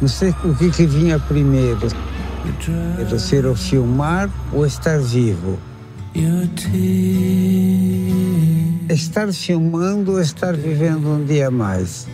[0.00, 1.88] Não sei o que, que vinha primeiro.
[2.98, 5.58] Era ser o filmar ou estar vivo.
[8.90, 12.06] Estar filmando ou estar vivendo um dia a mais.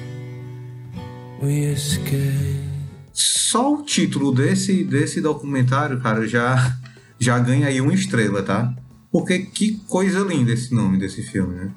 [3.13, 6.79] Só o título desse, desse documentário, cara, já,
[7.19, 8.73] já ganha aí uma estrela, tá?
[9.11, 11.73] Porque que coisa linda esse nome desse filme, né?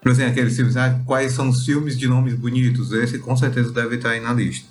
[0.00, 2.92] Por exemplo, aqueles filmes, ah, quais são os filmes de nomes bonitos?
[2.92, 4.66] Esse com certeza deve estar aí na lista.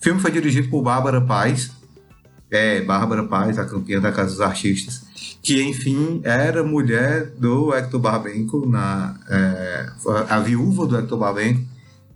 [0.00, 1.70] O filme foi dirigido por Bárbara Paz,
[2.50, 5.03] é, Bárbara Paz, a campeã da Casa dos Artistas,
[5.42, 9.92] que enfim era mulher do Hector Barbenco, na, é,
[10.28, 11.62] a viúva do Hector Barbenco.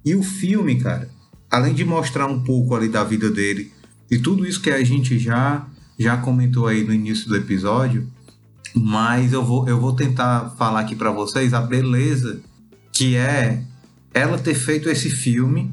[0.04, 1.10] E o filme, cara,
[1.50, 3.72] além de mostrar um pouco ali da vida dele
[4.10, 5.66] e tudo isso que a gente já
[5.98, 8.06] já comentou aí no início do episódio,
[8.72, 12.40] mas eu vou, eu vou tentar falar aqui para vocês a beleza
[12.92, 13.64] que é
[14.14, 15.72] ela ter feito esse filme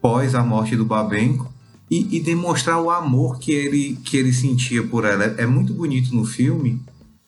[0.00, 1.53] pós a morte do Babenco
[1.94, 5.24] e, e, demonstrar o amor que ele, que ele sentia por ela.
[5.38, 6.82] É, muito bonito no filme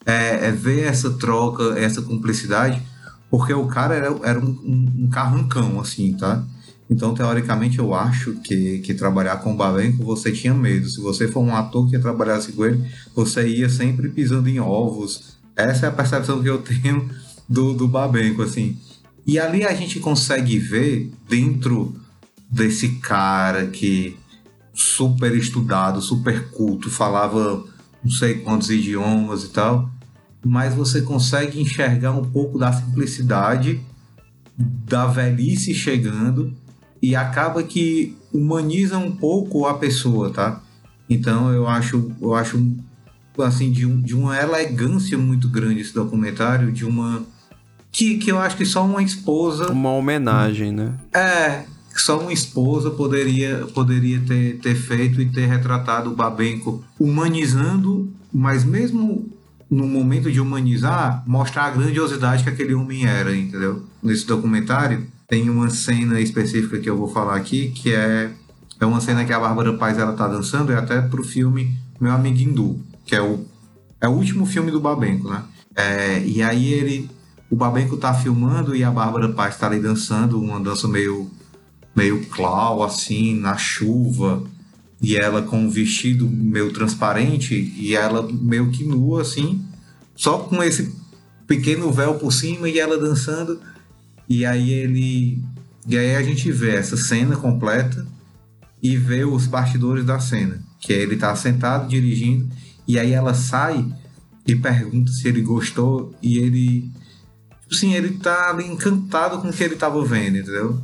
[0.04, 2.82] é, é, ver essa troca, essa cumplicidade,
[3.30, 6.44] porque o cara era, era um, um, um carrancão, assim, tá?
[6.90, 10.88] Então, teoricamente, eu acho que, que trabalhar com o Babenco você tinha medo.
[10.88, 15.36] Se você for um ator que trabalhasse com ele, você ia sempre pisando em ovos.
[15.54, 17.08] Essa é a percepção que eu tenho
[17.48, 18.76] do, do Babenco, assim.
[19.24, 21.94] E ali a gente consegue ver dentro
[22.50, 24.16] desse cara que
[24.76, 27.64] super estudado, super culto, falava
[28.04, 29.90] não sei quantos idiomas e tal,
[30.44, 33.80] mas você consegue enxergar um pouco da simplicidade
[34.56, 36.52] da velhice chegando
[37.02, 40.62] e acaba que humaniza um pouco a pessoa, tá?
[41.08, 42.76] Então eu acho, eu acho
[43.38, 47.24] assim de, um, de uma elegância muito grande esse documentário, de uma
[47.90, 49.72] que, que eu acho que só uma esposa.
[49.72, 50.94] Uma homenagem, né?
[51.14, 51.64] É,
[52.00, 58.64] só uma esposa poderia, poderia ter, ter feito e ter retratado o Babenco humanizando, mas
[58.64, 59.30] mesmo
[59.70, 63.82] no momento de humanizar, mostrar a grandiosidade que aquele homem era, entendeu?
[64.02, 68.30] Nesse documentário tem uma cena específica que eu vou falar aqui, que é,
[68.78, 72.12] é uma cena que a Bárbara Paz ela tá dançando, é até pro filme Meu
[72.12, 73.44] Amigo Hindu, que é o,
[74.00, 75.42] é o último filme do Babenco, né?
[75.74, 77.10] É, e aí ele
[77.50, 81.30] o Babenco tá filmando e a Bárbara Paz tá ali dançando, uma dança meio,
[81.96, 84.44] meio clau, assim, na chuva.
[85.00, 89.64] E ela com um vestido meio transparente e ela meio que nua, assim,
[90.14, 90.94] só com esse
[91.46, 93.60] pequeno véu por cima e ela dançando.
[94.28, 95.42] E aí ele.
[95.86, 98.06] E aí a gente vê essa cena completa
[98.82, 100.60] e vê os bastidores da cena.
[100.80, 102.48] Que é ele tá sentado dirigindo,
[102.86, 103.86] e aí ela sai
[104.46, 106.90] e pergunta se ele gostou, e ele
[107.70, 110.80] sim, ele tá encantado com o que ele tava vendo, entendeu?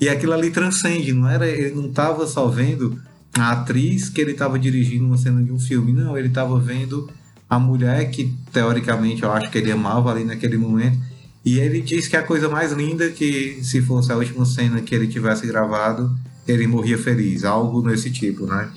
[0.00, 2.98] E aquilo ali transcende, não era, ele não tava só vendo
[3.34, 7.08] a atriz que ele tava dirigindo uma cena de um filme, não, ele tava vendo
[7.48, 10.98] a mulher que teoricamente eu acho que ele amava ali naquele momento.
[11.44, 14.94] E ele diz que a coisa mais linda que se fosse a última cena que
[14.94, 16.14] ele tivesse gravado,
[16.46, 18.70] ele morria feliz, algo nesse tipo, né?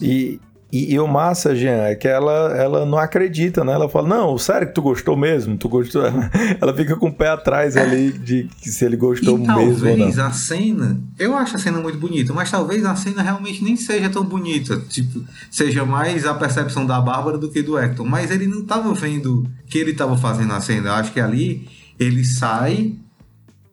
[0.00, 0.40] E,
[0.70, 3.72] e, e, o massa, Jean, é que ela, ela não acredita, né?
[3.72, 5.56] Ela fala, não, sério que tu gostou mesmo?
[5.56, 6.02] Tu gostou?
[6.60, 10.30] Ela fica com o pé atrás ali de se ele gostou e mesmo talvez a
[10.30, 14.22] cena, eu acho a cena muito bonita, mas talvez a cena realmente nem seja tão
[14.24, 14.76] bonita.
[14.90, 18.04] Tipo, seja mais a percepção da Bárbara do que do Hector.
[18.04, 20.90] Mas ele não estava vendo que ele estava fazendo a cena.
[20.90, 21.66] Eu acho que ali
[21.98, 22.92] ele sai,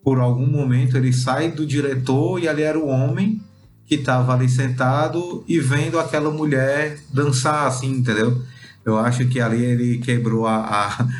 [0.02, 3.41] por algum momento, ele sai do diretor e ali era o homem
[3.86, 8.42] que estava ali sentado e vendo aquela mulher dançar, assim, entendeu?
[8.86, 10.58] Eu acho que ali ele quebrou a.
[10.58, 11.08] a...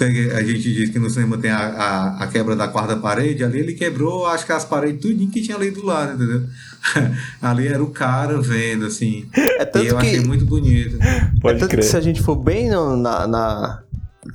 [0.00, 3.60] A gente diz que no cinema tem a, a, a, quebra da quarta parede, ali
[3.60, 6.48] ele quebrou, acho que as paredes tudinho que tinha ali do lado, entendeu?
[7.40, 9.24] ali era o cara vendo, assim.
[9.32, 10.06] É tanto e eu que...
[10.06, 10.98] achei muito bonito.
[11.40, 11.84] Pode é tanto crer.
[11.84, 13.82] que se a gente for bem no, na, na,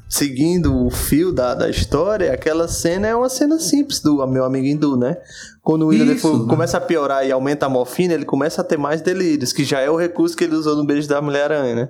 [0.08, 4.66] seguindo o fio da, da história, aquela cena é uma cena simples do meu amigo
[4.66, 5.18] Hindu, né?
[5.62, 6.50] Quando o William Isso, né?
[6.50, 9.80] começa a piorar e aumenta a morfina, ele começa a ter mais delírios, que já
[9.80, 11.90] é o recurso que ele usou no beijo da Mulher-Aranha, né?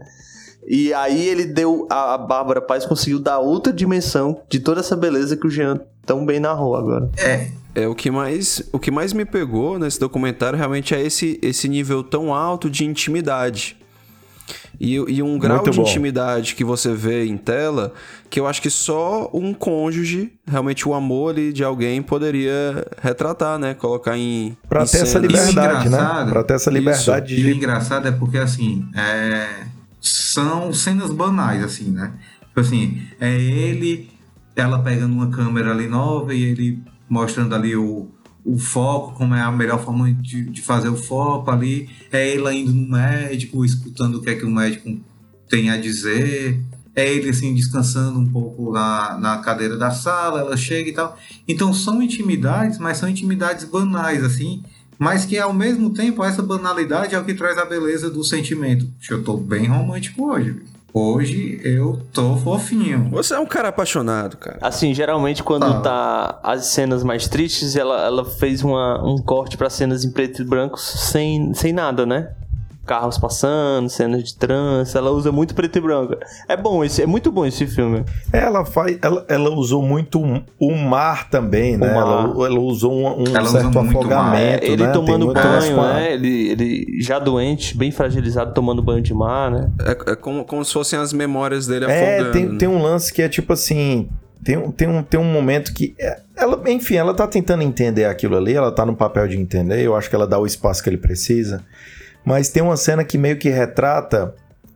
[0.67, 1.87] E aí ele deu.
[1.89, 5.79] A, a Bárbara Paz conseguiu dar outra dimensão de toda essa beleza que o Jean
[6.05, 7.09] tão bem narrou agora.
[7.17, 7.47] É.
[7.75, 11.69] É, o que mais, o que mais me pegou nesse documentário realmente é esse, esse
[11.69, 13.78] nível tão alto de intimidade.
[14.79, 15.83] E, e um grau Muito de bom.
[15.83, 17.93] intimidade que você vê em tela
[18.29, 23.57] que eu acho que só um cônjuge, realmente o amor ali de alguém poderia retratar,
[23.57, 23.73] né?
[23.73, 24.55] Colocar em.
[24.67, 25.97] Pra em ter essa liberdade, né?
[26.29, 27.43] Pra ter essa liberdade Isso.
[27.43, 27.49] de.
[27.49, 29.63] E o engraçado é porque, assim, é...
[29.99, 32.13] são cenas banais, assim, né?
[32.47, 34.09] Tipo assim, é ele,
[34.55, 38.07] ela pegando uma câmera ali nova e ele mostrando ali o
[38.53, 42.51] o foco, como é a melhor forma de, de fazer o foco ali, é ele
[42.51, 44.99] indo no médico, escutando o que é que o médico
[45.47, 46.59] tem a dizer,
[46.95, 51.17] é ele assim descansando um pouco na, na cadeira da sala, ela chega e tal.
[51.47, 54.63] Então são intimidades, mas são intimidades banais, assim,
[54.97, 58.87] mas que ao mesmo tempo essa banalidade é o que traz a beleza do sentimento.
[59.09, 60.51] Eu tô bem romântico hoje.
[60.51, 60.78] Viu?
[60.93, 63.09] Hoje eu tô fofinho.
[63.11, 64.57] Você é um cara apaixonado, cara.
[64.61, 65.81] Assim, geralmente quando ah.
[65.81, 70.41] tá as cenas mais tristes, ela, ela fez uma, um corte para cenas em preto
[70.41, 72.31] e branco sem, sem nada, né?
[72.89, 76.17] Carros passando, cenas de trânsito, ela usa muito preto e branco.
[76.47, 78.03] É bom, esse, é muito bom esse filme.
[78.33, 80.19] Ela faz, ela, ela usou muito
[80.59, 81.87] o mar também, né?
[81.87, 84.91] Ela, ela, usou um, um certo afogamento, Ele né?
[84.91, 86.13] tomando banho, né?
[86.13, 89.69] Ele, ele já doente, bem fragilizado, tomando banho de mar, né?
[89.85, 92.31] É, é como, como se fossem as memórias dele é, afogando.
[92.31, 94.09] Tem, tem um lance que é tipo assim,
[94.43, 95.93] tem, um, tem, um, tem um momento que.
[95.99, 99.85] é, Ela, enfim, ela tá tentando entender aquilo ali, ela tá no papel de entender,
[99.85, 101.63] eu acho que ela dá o espaço que ele precisa.
[102.24, 104.36] Mas tem uma cena que meio que retrata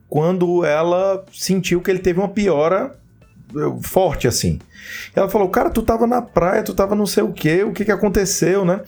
[0.09, 2.95] quando ela sentiu que ele teve uma piora
[3.55, 4.59] eh, forte, assim.
[5.15, 7.85] Ela falou, cara, tu tava na praia, tu tava não sei o que, o que
[7.85, 8.81] que aconteceu, né?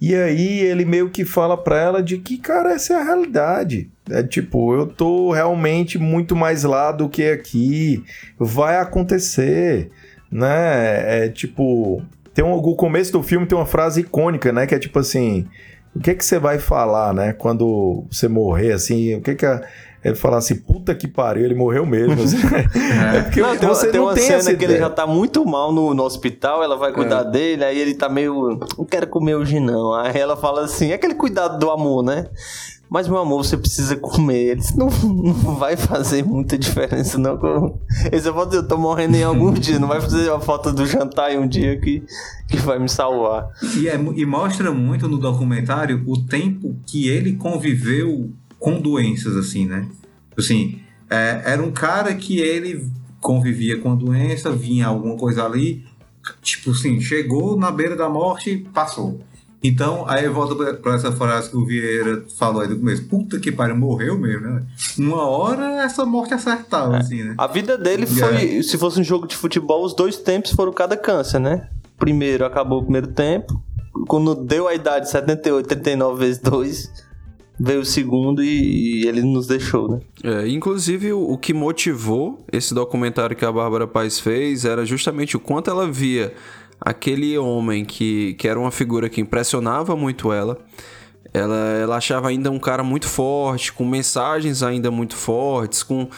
[0.00, 3.90] E aí ele meio que fala pra ela de que, cara, essa é a realidade.
[4.08, 8.02] É tipo, eu tô realmente muito mais lá do que aqui.
[8.38, 9.90] Vai acontecer,
[10.32, 11.24] né?
[11.24, 14.78] É tipo, tem um, o começo do filme tem uma frase icônica, né, que é
[14.78, 15.46] tipo assim,
[15.94, 19.60] o que que você vai falar, né, quando você morrer assim, o que que a,
[20.02, 22.14] ele fala assim, puta que pariu, ele morreu mesmo.
[22.22, 22.38] assim.
[23.16, 25.44] É porque Não, tem, você tem não uma tem cena que ele já tá muito
[25.44, 27.30] mal no, no hospital, ela vai cuidar É.
[27.30, 28.58] dele, aí ele tá meio.
[28.78, 29.92] Não quero comer hoje não.
[29.94, 32.26] Aí ela fala assim: é aquele cuidado do amor, né?
[32.90, 34.50] Mas, meu amor, você precisa comer.
[34.50, 37.78] Ele disse, não, não vai fazer muita diferença, não.
[38.10, 39.78] Ele só pode dizer, eu tô morrendo em algum dia.
[39.78, 42.02] Não vai fazer a falta do jantar em um dia que,
[42.48, 43.48] que vai me salvar.
[43.76, 49.66] E, é e mostra muito no documentário o tempo que ele conviveu com doenças, assim,
[49.66, 49.86] né?
[50.36, 55.84] Assim, é, era um cara que ele convivia com a doença, vinha alguma coisa ali,
[56.42, 59.20] tipo assim, chegou na beira da morte passou.
[59.62, 63.04] Então, aí volta pra- pra essa frase que o Vieira falou aí do começo.
[63.04, 64.62] Puta que pariu, morreu mesmo, né?
[64.98, 67.34] Uma hora essa morte acertava, assim, né?
[67.36, 70.96] A vida dele foi, se fosse um jogo de futebol, os dois tempos foram cada
[70.96, 71.68] câncer, né?
[71.98, 73.62] Primeiro acabou o primeiro tempo,
[74.08, 76.90] quando deu a idade 78, 39 vezes 2,
[77.62, 80.00] veio o segundo e, e ele nos deixou, né?
[80.24, 85.36] É, inclusive, o, o que motivou esse documentário que a Bárbara Paz fez era justamente
[85.36, 86.32] o quanto ela via
[86.80, 90.58] aquele homem que, que era uma figura que impressionava muito ela.
[91.32, 96.08] Ela, ela achava ainda um cara muito forte, com mensagens ainda muito fortes, com,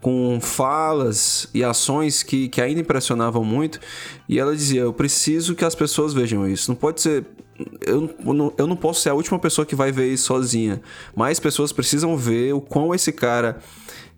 [0.00, 3.80] com falas e ações que, que ainda impressionavam muito.
[4.28, 6.70] E ela dizia: Eu preciso que as pessoas vejam isso.
[6.70, 7.24] Não pode ser.
[7.80, 8.14] Eu,
[8.56, 10.80] eu não- posso ser a última pessoa que vai ver isso sozinha.
[11.14, 13.58] Mais pessoas precisam ver o quão esse cara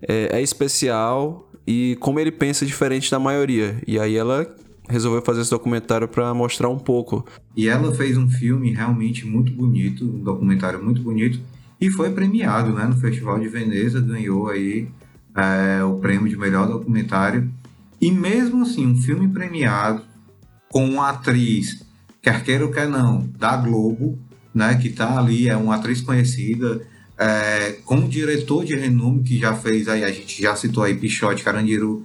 [0.07, 3.77] é, é especial e como ele pensa diferente da maioria.
[3.87, 4.55] E aí ela
[4.89, 7.25] resolveu fazer esse documentário para mostrar um pouco.
[7.57, 11.41] E ela fez um filme realmente muito bonito, um documentário muito bonito,
[11.81, 14.89] e foi premiado né, no Festival de Veneza, ganhou aí
[15.35, 17.51] é, o prêmio de melhor documentário.
[18.01, 20.03] E mesmo assim, um filme premiado
[20.69, 21.85] com uma atriz,
[22.23, 24.19] quer queira ou quer não, da Globo,
[24.55, 26.87] né, que está ali, é uma atriz conhecida,
[27.19, 30.95] é, com um diretor de renome que já fez aí, a gente já citou aí
[30.95, 32.05] Pichote, Carandiru.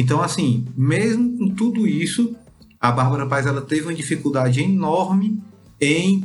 [0.00, 2.34] Então, assim, mesmo com tudo isso,
[2.80, 5.42] a Bárbara Paz ela teve uma dificuldade enorme
[5.78, 6.24] em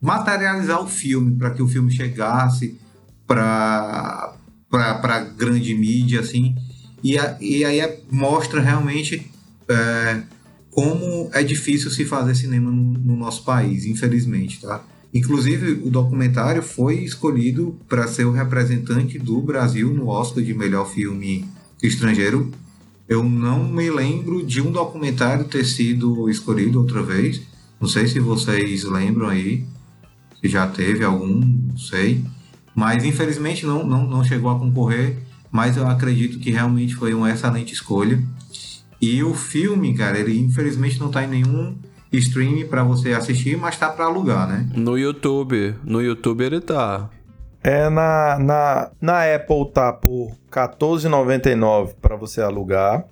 [0.00, 2.76] materializar o filme para que o filme chegasse
[3.24, 4.34] para
[4.68, 6.56] para grande mídia assim.
[7.04, 9.30] E, a- e aí é- mostra realmente
[9.68, 10.22] é,
[10.70, 14.82] como é difícil se fazer cinema no, no nosso país infelizmente tá?
[15.14, 20.86] Inclusive o documentário foi escolhido para ser o representante do Brasil no Oscar de melhor
[20.90, 21.46] filme
[21.82, 22.50] estrangeiro
[23.08, 27.40] eu não me lembro de um documentário ter sido escolhido outra vez.
[27.80, 29.64] Não sei se vocês lembram aí,
[30.40, 32.22] se já teve algum, não sei.
[32.74, 35.16] Mas infelizmente não, não, não chegou a concorrer.
[35.50, 38.22] Mas eu acredito que realmente foi uma excelente escolha.
[39.00, 41.74] E o filme, cara, ele infelizmente não tá em nenhum
[42.12, 44.68] stream para você assistir, mas tá para alugar, né?
[44.74, 45.74] No YouTube.
[45.84, 47.08] No YouTube ele tá.
[47.62, 53.04] É na, na, na Apple tá por R$14,99 para você alugar.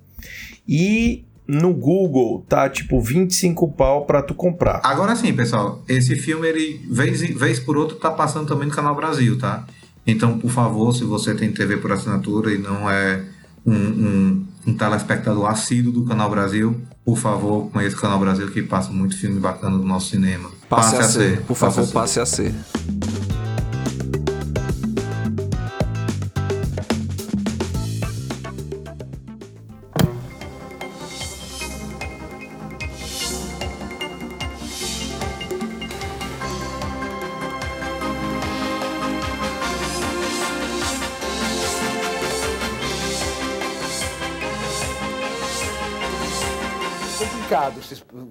[0.69, 4.81] E no Google tá tipo 25 pau para tu comprar.
[4.85, 8.95] Agora sim, pessoal, esse filme, ele, vez, vez por outra, tá passando também no Canal
[8.95, 9.65] Brasil, tá?
[10.07, 13.25] Então, por favor, se você tem TV por assinatura e não é
[13.65, 18.63] um, um, um telespectador assíduo do Canal Brasil, por favor, conheça o Canal Brasil que
[18.63, 20.49] passa muito filme bacana do nosso cinema.
[20.69, 21.41] Passe, a, ser.
[21.43, 22.55] Por Passe favor, passe a ser.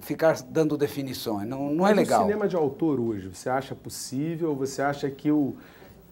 [0.06, 2.22] Ficar dando definições, não, não é Mas legal.
[2.22, 4.54] O cinema de autor hoje, você acha possível?
[4.54, 5.54] Você acha que o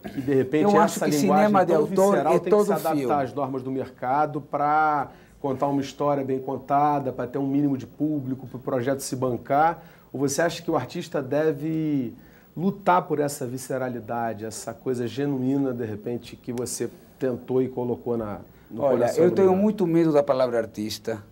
[0.03, 2.59] que de repente Eu essa acho que linguagem cinema de autor visceral é tem todo
[2.59, 3.23] que se adaptar filme.
[3.23, 5.09] às normas do mercado para
[5.39, 9.15] contar uma história bem contada, para ter um mínimo de público, para o projeto se
[9.15, 9.83] bancar?
[10.11, 12.13] Ou você acha que o artista deve
[12.55, 16.89] lutar por essa visceralidade, essa coisa genuína, de repente, que você
[17.19, 18.39] tentou e colocou na,
[18.69, 21.23] no Olha, eu tenho muito medo da palavra artista.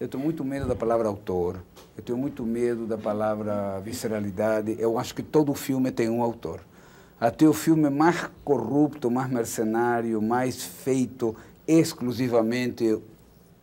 [0.00, 1.62] Eu tenho muito medo da palavra autor.
[1.94, 4.74] Eu tenho muito medo da palavra visceralidade.
[4.78, 6.62] Eu acho que todo filme tem um autor.
[7.20, 11.36] Até o filme mais corrupto, mais mercenário, mais feito
[11.68, 12.98] exclusivamente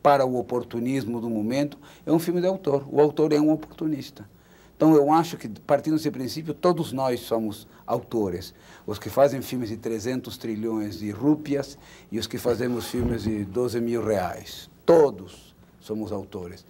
[0.04, 2.86] para o oportunismo do momento, é um filme de autor.
[2.88, 4.30] O autor é um oportunista.
[4.76, 8.54] Então eu acho que, partindo desse princípio, todos nós somos autores.
[8.86, 11.80] Os que fazem filmes de 300 trilhões de rúpias
[12.12, 14.70] e os que fazemos filmes de 12 mil reais.
[14.86, 15.57] Todos
[15.88, 16.66] somos autores.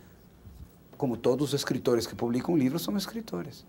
[0.97, 3.65] Como todos os escritores que publicam livros são escritores.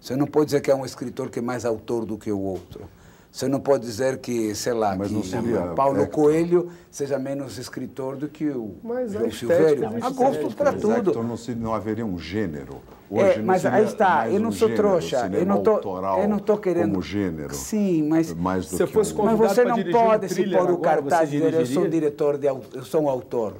[0.00, 2.38] Você não pode dizer que é um escritor que é mais autor do que o
[2.40, 2.82] outro.
[3.30, 6.14] Você não pode dizer que, sei lá, Mas que seria Paulo Hector.
[6.24, 9.88] Coelho seja menos escritor do que o Mas a João Silvério.
[10.00, 11.10] Há gostos para Mas, tudo.
[11.10, 12.76] Hector, não, se- não haveria um gênero.
[13.10, 15.70] É, Hoje não mas aí está, eu não um sou gênero, trouxa, eu não tô,
[15.72, 16.90] autoral eu não tô querendo.
[16.90, 17.54] como gênero.
[17.54, 20.44] Sim, mas mais do Se que fosse um- Mas você não dirigir um pode se
[20.50, 23.54] pôr o cartaz e dizer eu sou um diretor, de, eu sou um autor.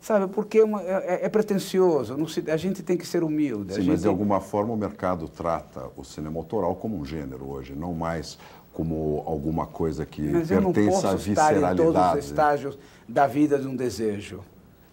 [0.00, 3.72] Sabe, porque é, uma- é- é pretencioso, não se- a gente tem que ser humilde.
[3.72, 7.04] a Sim, mas gente- de alguma forma o mercado trata o cinema autoral como um
[7.04, 8.38] gênero hoje, não mais
[8.72, 12.18] como alguma coisa que Mas eu não pertence à posso estar em todos os visceralidade.
[12.20, 14.40] estágios da vida de um desejo.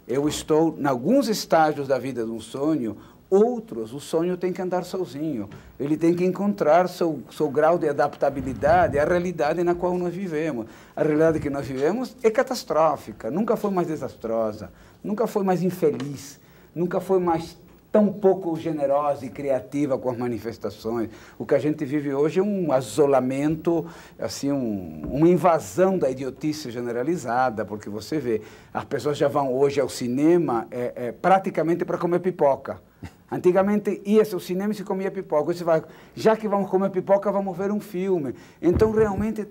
[0.06, 2.98] Eu estou em alguns estágios da vida de um sonho,
[3.30, 5.50] outros o sonho tem que andar sozinho.
[5.80, 10.66] Ele tem que encontrar seu, seu grau de adaptabilidade à realidade na qual nós vivemos.
[10.96, 14.70] A realidade que nós vivemos é catastrófica, nunca foi mais desastrosa,
[15.08, 16.38] nunca foi mais infeliz,
[16.76, 17.58] nunca foi mais
[17.90, 21.10] tão pouco generosa e criativa com as manifestações.
[21.40, 23.86] O que a gente vive hoje é um isolamento,
[24.20, 28.42] assim, um, uma invasão da idiotice generalizada, porque você vê,
[28.74, 32.82] as pessoas já vão hoje ao cinema é, é, praticamente para comer pipoca.
[33.32, 35.54] Antigamente ia-se ao cinema e se comia pipoca.
[35.54, 35.82] Você vai,
[36.14, 38.36] já que vamos comer pipoca, vamos ver um filme.
[38.62, 39.48] Então, realmente,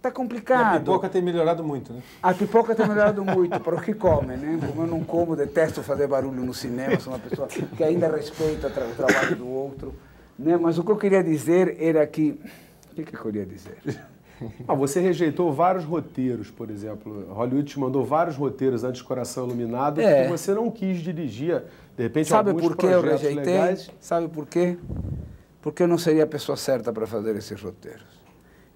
[0.00, 0.76] está E complicado.
[0.76, 2.02] a pipoca tem melhorado muito, né?
[2.22, 4.58] A pipoca tem melhorado muito para os que comem, né?
[4.66, 8.68] Como eu não como, detesto fazer barulho no cinema, sou uma pessoa que ainda respeita
[8.68, 9.94] o trabalho do outro.
[10.38, 10.56] Né?
[10.56, 12.40] Mas o que eu queria dizer era que.
[12.90, 13.76] O que, que eu queria dizer?
[14.66, 17.26] Ah, você rejeitou vários roteiros, por exemplo.
[17.30, 20.22] Hollywood te mandou vários roteiros antes de Coração Iluminado É.
[20.24, 21.62] que você não quis dirigir.
[21.94, 23.34] De repente, Sabe alguns por que eu rejeitei?
[23.52, 23.90] legais.
[24.00, 24.78] Sabe por quê?
[25.60, 28.02] Porque eu não seria a pessoa certa para fazer esses roteiros.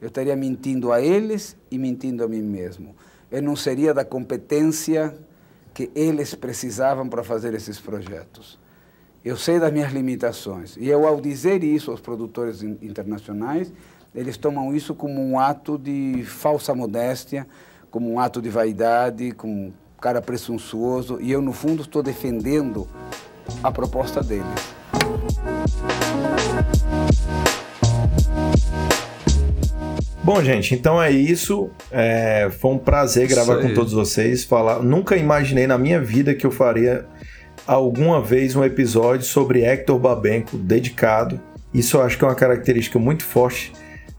[0.01, 2.95] Eu estaria mentindo a eles e mentindo a mim mesmo.
[3.31, 5.15] Eu não seria da competência
[5.73, 8.59] que eles precisavam para fazer esses projetos.
[9.25, 10.77] Eu sei das minhas limitações.
[10.77, 13.73] E eu, ao dizer isso aos produtores in- internacionais,
[14.15, 17.47] eles tomam isso como um ato de falsa modéstia,
[17.91, 21.19] como um ato de vaidade, como um cara presunçoso.
[21.21, 22.87] E eu, no fundo, estou defendendo
[23.62, 24.73] a proposta deles.
[30.24, 31.70] Bom, gente, então é isso.
[31.92, 34.42] É, foi um prazer gravar com todos vocês.
[34.42, 34.78] Falar.
[34.82, 37.05] Nunca imaginei na minha vida que eu faria
[37.66, 41.38] alguma vez um episódio sobre Hector Babenco dedicado.
[41.74, 43.70] Isso eu acho que é uma característica muito forte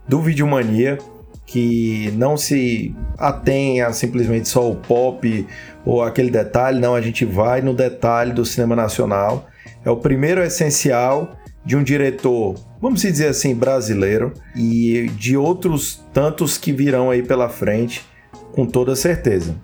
[0.08, 1.00] do Videomania,
[1.44, 5.48] que não se atém a simplesmente só o pop
[5.84, 9.48] ou aquele detalhe, não, a gente vai no detalhe do cinema nacional.
[9.84, 11.36] É o primeiro essencial
[11.66, 17.50] de um diretor, vamos dizer assim, brasileiro e de outros tantos que virão aí pela
[17.50, 18.06] frente,
[18.52, 19.56] com toda certeza.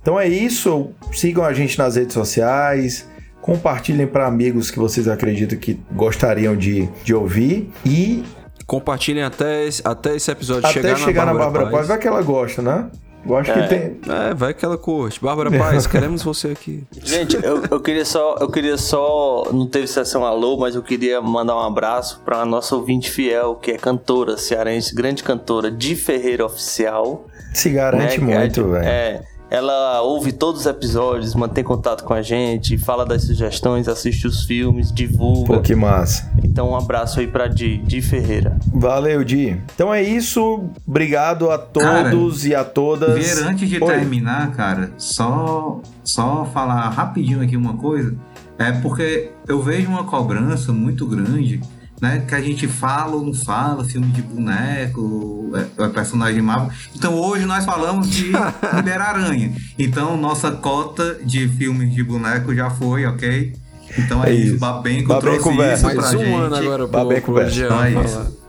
[0.00, 3.08] Então é isso, sigam a gente nas redes sociais,
[3.40, 8.24] compartilhem para amigos que vocês acreditam que gostariam de, de ouvir e
[8.66, 11.88] Compartilhem até esse, até esse episódio até chegar, chegar, na Bárbara Paz, Paz.
[11.88, 12.88] vai que ela gosta, né?
[13.26, 14.00] Eu acho é, que tem.
[14.12, 15.20] É, vai que ela curte.
[15.20, 16.84] Bárbara Paz, queremos você aqui.
[17.02, 21.20] Gente, eu, eu queria só, eu queria só, não teve sessão alô, mas eu queria
[21.20, 25.96] mandar um abraço para a nossa ouvinte fiel, que é cantora cearense, grande cantora, de
[25.96, 27.26] Ferreira Oficial.
[27.52, 28.38] Se garante né?
[28.38, 28.84] muito, velho.
[28.84, 29.22] É,
[29.54, 34.42] ela ouve todos os episódios, mantém contato com a gente, fala das sugestões, assiste os
[34.42, 35.54] filmes, divulga.
[35.54, 36.28] Pô, que massa.
[36.42, 38.56] Então um abraço aí pra Di, Di Ferreira.
[38.72, 39.56] Valeu, Di.
[39.72, 40.64] Então é isso.
[40.84, 43.14] Obrigado a todos e a todas.
[43.14, 43.86] Ver, antes de Oi.
[43.86, 48.12] terminar, cara, só, só falar rapidinho aqui uma coisa.
[48.58, 51.60] É porque eu vejo uma cobrança muito grande,
[52.04, 52.22] né?
[52.28, 56.70] Que a gente fala ou não fala, filme de boneco, é, é personagem Marvel.
[56.94, 58.30] Então hoje nós falamos de
[58.74, 59.52] Mulher-Aranha.
[59.78, 63.54] Então nossa cota de filmes de boneco já foi, ok?
[63.98, 64.46] Então é, É isso.
[64.48, 64.58] isso.
[64.58, 66.34] Babenco Babenco trouxe isso pra Mais um gente.
[66.34, 67.48] ano agora pro, Babenco pro.
[67.48, 68.44] Jean Então é isso.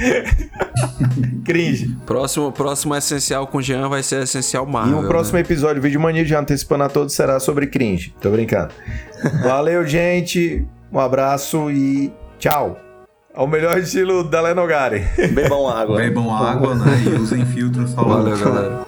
[1.44, 1.96] Cringe.
[2.06, 5.00] Próximo, próximo essencial com o Jean vai ser essencial E Marvel.
[5.00, 5.40] o próximo né?
[5.42, 8.14] episódio, Vídeo Mania, já antecipando a todos, será sobre cringe.
[8.20, 8.72] Tô brincando.
[9.42, 10.64] Valeu, gente.
[10.92, 12.89] Um abraço e tchau.
[13.32, 15.04] Ao melhor estilo da Lenogari.
[15.32, 15.96] Bebam água.
[15.98, 17.02] Bebam água, né?
[17.06, 17.94] E usem filtros.
[17.94, 18.18] Falou.
[18.18, 18.86] Valeu, galera.